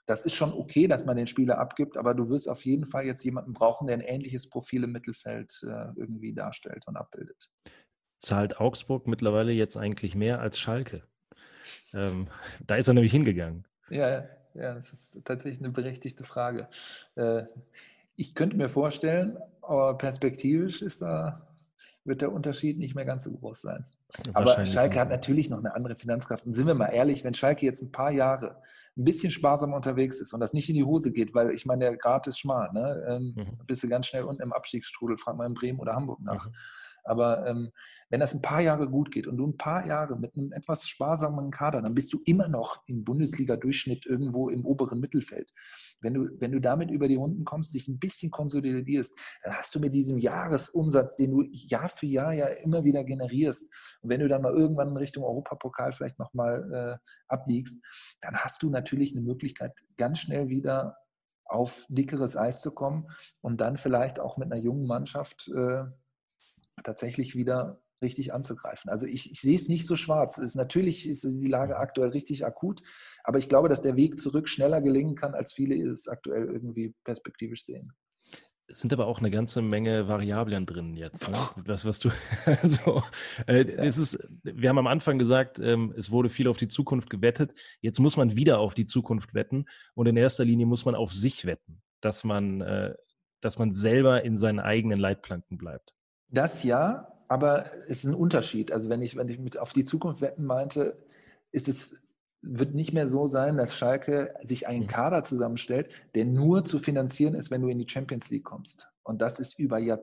[0.06, 3.06] das ist schon okay, dass man den Spieler abgibt, aber du wirst auf jeden Fall
[3.06, 7.50] jetzt jemanden brauchen, der ein ähnliches Profil im Mittelfeld äh, irgendwie darstellt und abbildet.
[8.20, 11.04] Zahlt Augsburg mittlerweile jetzt eigentlich mehr als Schalke?
[11.94, 12.28] Ähm,
[12.66, 13.68] da ist er nämlich hingegangen.
[13.90, 16.68] Ja, ja, das ist tatsächlich eine berechtigte Frage.
[17.16, 17.44] Äh,
[18.16, 21.51] ich könnte mir vorstellen, aber perspektivisch ist da,
[22.04, 23.86] wird der Unterschied nicht mehr ganz so groß sein.
[24.34, 26.46] Aber Schalke hat natürlich noch eine andere Finanzkraft.
[26.46, 28.62] Und sind wir mal ehrlich, wenn Schalke jetzt ein paar Jahre
[28.98, 31.86] ein bisschen sparsamer unterwegs ist und das nicht in die Hose geht, weil ich meine,
[31.86, 33.04] der Grat ist schmal, ne?
[33.08, 33.66] Ähm, mhm.
[33.66, 36.48] bist du ganz schnell unten im Abstiegsstrudel, frag mal in Bremen oder Hamburg nach.
[36.48, 36.54] Mhm.
[37.04, 37.72] Aber ähm,
[38.10, 40.88] wenn das ein paar Jahre gut geht und du ein paar Jahre mit einem etwas
[40.88, 45.52] sparsamen Kader, dann bist du immer noch im Bundesliga-Durchschnitt irgendwo im oberen Mittelfeld.
[46.02, 49.74] Wenn du, wenn du damit über die Runden kommst, dich ein bisschen konsolidierst, dann hast
[49.76, 54.20] du mit diesem Jahresumsatz, den du Jahr für Jahr ja immer wieder generierst, und wenn
[54.20, 57.84] du dann mal irgendwann in Richtung Europapokal vielleicht nochmal äh, abbiegst,
[58.22, 60.98] dann hast du natürlich eine Möglichkeit, ganz schnell wieder
[61.46, 63.08] auf dickeres Eis zu kommen
[63.42, 65.84] und dann vielleicht auch mit einer jungen Mannschaft äh,
[66.84, 68.90] tatsächlich wieder richtig anzugreifen.
[68.90, 70.38] Also ich, ich sehe es nicht so schwarz.
[70.38, 72.82] Es natürlich ist die Lage aktuell richtig akut,
[73.24, 76.94] aber ich glaube, dass der Weg zurück schneller gelingen kann, als viele es aktuell irgendwie
[77.04, 77.94] perspektivisch sehen.
[78.68, 81.30] Es sind aber auch eine ganze Menge Variablen drin jetzt.
[81.30, 81.38] Ne?
[81.66, 82.10] Das, was du
[82.64, 83.04] so,
[83.46, 83.84] äh, ja.
[83.84, 87.52] ist, wir haben am Anfang gesagt, ähm, es wurde viel auf die Zukunft gewettet.
[87.82, 91.14] Jetzt muss man wieder auf die Zukunft wetten und in erster Linie muss man auf
[91.14, 92.96] sich wetten, dass man, äh,
[93.42, 95.94] dass man selber in seinen eigenen Leitplanken bleibt.
[96.32, 98.72] Das ja, aber es ist ein Unterschied.
[98.72, 100.98] Also wenn ich, wenn ich mit auf die Zukunft wetten meinte,
[101.52, 102.02] ist es,
[102.42, 104.88] wird nicht mehr so sein, dass Schalke sich einen mhm.
[104.88, 108.90] Kader zusammenstellt, der nur zu finanzieren ist, wenn du in die Champions League kommst.
[109.04, 110.00] Und das ist über, Jahr,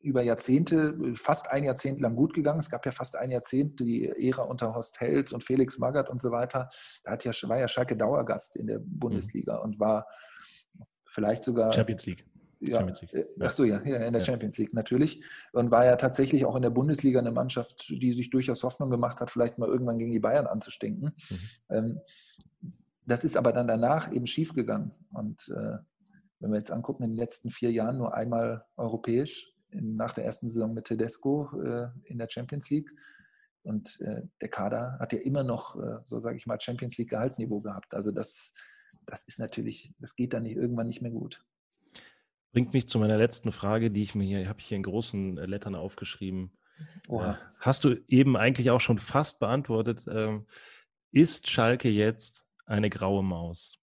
[0.00, 2.60] über Jahrzehnte, fast ein Jahrzehnt lang gut gegangen.
[2.60, 6.20] Es gab ja fast ein Jahrzehnt die Ära unter Horst Held und Felix Magath und
[6.20, 6.70] so weiter.
[7.02, 8.98] Da hat ja, war ja Schalke Dauergast in der mhm.
[8.98, 9.62] Bundesliga mhm.
[9.62, 10.06] und war
[11.06, 12.26] vielleicht sogar Champions League
[12.68, 13.14] ja, Champions League.
[13.14, 14.20] Äh, ach so, ja, in der ja.
[14.20, 15.24] Champions League natürlich.
[15.52, 19.20] Und war ja tatsächlich auch in der Bundesliga eine Mannschaft, die sich durchaus Hoffnung gemacht
[19.20, 21.14] hat, vielleicht mal irgendwann gegen die Bayern anzustinken.
[21.28, 21.38] Mhm.
[21.70, 22.00] Ähm,
[23.06, 24.92] das ist aber dann danach eben schiefgegangen.
[25.12, 25.78] Und äh,
[26.40, 30.48] wenn wir jetzt angucken, in den letzten vier Jahren nur einmal europäisch, nach der ersten
[30.48, 32.90] Saison mit Tedesco äh, in der Champions League.
[33.62, 33.98] Und
[34.42, 37.94] der Kader hat ja immer noch, so sage ich mal, Champions League Gehaltsniveau gehabt.
[37.94, 38.52] Also das,
[39.06, 41.42] das ist natürlich, das geht dann nicht, irgendwann nicht mehr gut.
[42.54, 45.38] Bringt mich zu meiner letzten Frage, die ich mir hier, habe ich hier in großen
[45.38, 46.52] äh, Lettern aufgeschrieben.
[47.08, 47.36] Oha.
[47.58, 50.06] Hast du eben eigentlich auch schon fast beantwortet.
[50.08, 50.46] Ähm,
[51.12, 53.80] ist Schalke jetzt eine graue Maus?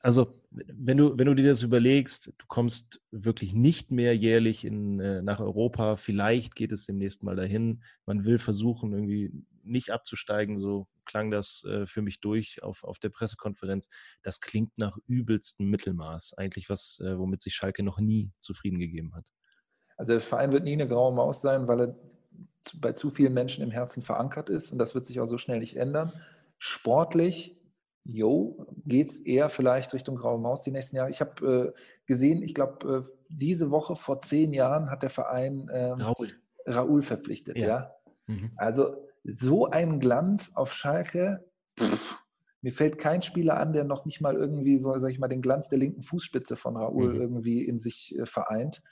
[0.00, 5.00] Also, wenn du, wenn du dir das überlegst, du kommst wirklich nicht mehr jährlich in,
[5.00, 7.82] äh, nach Europa, vielleicht geht es demnächst mal dahin.
[8.06, 9.32] Man will versuchen, irgendwie
[9.68, 13.88] nicht abzusteigen, so klang das äh, für mich durch auf, auf der Pressekonferenz.
[14.22, 19.14] Das klingt nach übelstem Mittelmaß, eigentlich was, äh, womit sich Schalke noch nie zufrieden gegeben
[19.14, 19.24] hat.
[19.96, 21.96] Also der Verein wird nie eine graue Maus sein, weil er
[22.74, 25.58] bei zu vielen Menschen im Herzen verankert ist und das wird sich auch so schnell
[25.58, 26.12] nicht ändern.
[26.58, 27.56] Sportlich,
[28.04, 31.10] jo, geht es eher vielleicht Richtung graue Maus die nächsten Jahre.
[31.10, 35.68] Ich habe äh, gesehen, ich glaube, äh, diese Woche vor zehn Jahren hat der Verein
[35.68, 36.28] äh, Raul.
[36.66, 37.56] Raul verpflichtet.
[37.56, 37.66] Ja.
[37.66, 37.94] ja?
[38.26, 38.52] Mhm.
[38.56, 41.44] Also so ein Glanz auf Schalke.
[41.78, 42.18] Pff,
[42.60, 45.42] mir fällt kein Spieler an, der noch nicht mal irgendwie so, sag ich mal, den
[45.42, 47.20] Glanz der linken Fußspitze von Raul mhm.
[47.20, 48.82] irgendwie in sich äh, vereint.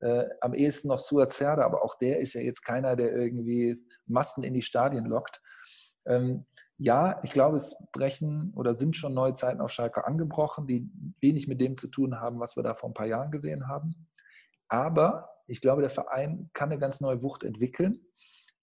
[0.00, 3.82] Äh, am ehesten noch Suat Serde, aber auch der ist ja jetzt keiner, der irgendwie
[4.06, 5.40] Massen in die Stadien lockt.
[6.04, 6.44] Ähm,
[6.78, 10.90] ja, ich glaube, es brechen oder sind schon neue Zeiten auf Schalke angebrochen, die
[11.20, 14.06] wenig mit dem zu tun haben, was wir da vor ein paar Jahren gesehen haben.
[14.68, 17.98] Aber ich glaube, der Verein kann eine ganz neue Wucht entwickeln,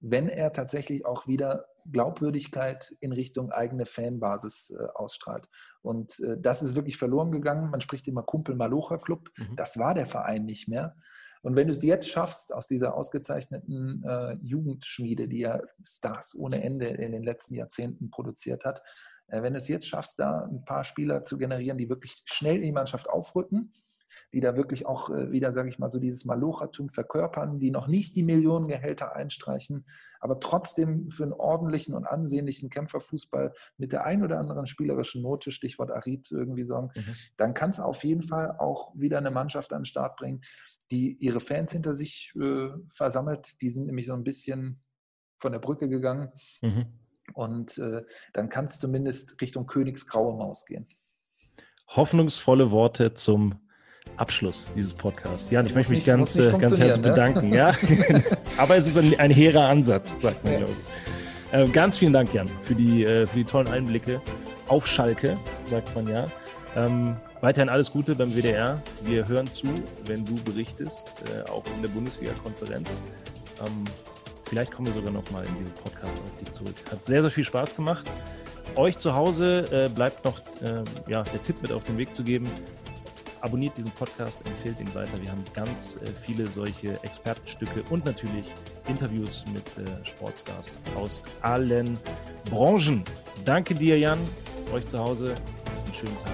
[0.06, 5.48] wenn er tatsächlich auch wieder Glaubwürdigkeit in Richtung eigene Fanbasis äh, ausstrahlt.
[5.82, 7.72] Und äh, das ist wirklich verloren gegangen.
[7.72, 9.30] Man spricht immer Kumpel Malocha Club.
[9.38, 9.56] Mhm.
[9.56, 10.96] Das war der Verein nicht mehr.
[11.42, 16.62] Und wenn du es jetzt schaffst, aus dieser ausgezeichneten äh, Jugendschmiede, die ja Stars ohne
[16.62, 18.82] Ende in den letzten Jahrzehnten produziert hat,
[19.28, 22.58] äh, wenn du es jetzt schaffst, da ein paar Spieler zu generieren, die wirklich schnell
[22.58, 23.72] in die Mannschaft aufrücken,
[24.34, 27.88] die da wirklich auch äh, wieder, sage ich mal, so dieses Malochertum verkörpern, die noch
[27.88, 29.86] nicht die Millionengehälter einstreichen,
[30.20, 35.52] aber trotzdem für einen ordentlichen und ansehnlichen Kämpferfußball mit der ein oder anderen spielerischen Note,
[35.52, 37.16] Stichwort Arid irgendwie sagen, mhm.
[37.38, 40.42] dann kann es auf jeden Fall auch wieder eine Mannschaft an den Start bringen,
[40.92, 43.62] die ihre Fans hinter sich äh, versammelt.
[43.62, 44.82] Die sind nämlich so ein bisschen
[45.40, 46.32] von der Brücke gegangen.
[46.62, 46.86] Mhm.
[47.34, 48.04] Und äh,
[48.34, 50.88] dann kann es zumindest Richtung Königsgraue Maus gehen.
[51.88, 53.60] Hoffnungsvolle Worte zum
[54.18, 55.50] Abschluss dieses Podcasts.
[55.50, 57.10] Jan, ich möchte mich ganz, äh, ganz herzlich ne?
[57.10, 57.54] bedanken.
[57.54, 57.74] Ja?
[58.58, 60.60] Aber es ist ein, ein hehrer Ansatz, sagt man, ja.
[60.60, 61.54] glaube ich.
[61.54, 64.22] Äh, ganz vielen Dank, Jan, für die, äh, für die tollen Einblicke
[64.68, 66.28] auf Schalke, sagt man ja.
[66.76, 68.82] Ähm, weiterhin alles Gute beim WDR.
[69.04, 69.68] Wir hören zu,
[70.06, 73.02] wenn du berichtest, äh, auch in der Bundesliga-Konferenz.
[73.60, 73.84] Ähm,
[74.46, 76.76] vielleicht kommen wir sogar noch mal in diesem Podcast auf dich zurück.
[76.92, 78.10] Hat sehr, sehr viel Spaß gemacht.
[78.76, 82.24] Euch zu Hause äh, bleibt noch äh, ja, der Tipp mit auf den Weg zu
[82.24, 82.50] geben
[83.44, 85.22] abonniert diesen Podcast, empfehlt ihn weiter.
[85.22, 88.48] Wir haben ganz äh, viele solche Expertenstücke und natürlich
[88.88, 92.00] Interviews mit äh, Sportstars aus allen
[92.50, 93.04] Branchen.
[93.46, 94.20] Danke dir, Jan.
[94.74, 95.36] Euch zu Hause
[95.86, 96.34] einen schönen Tag.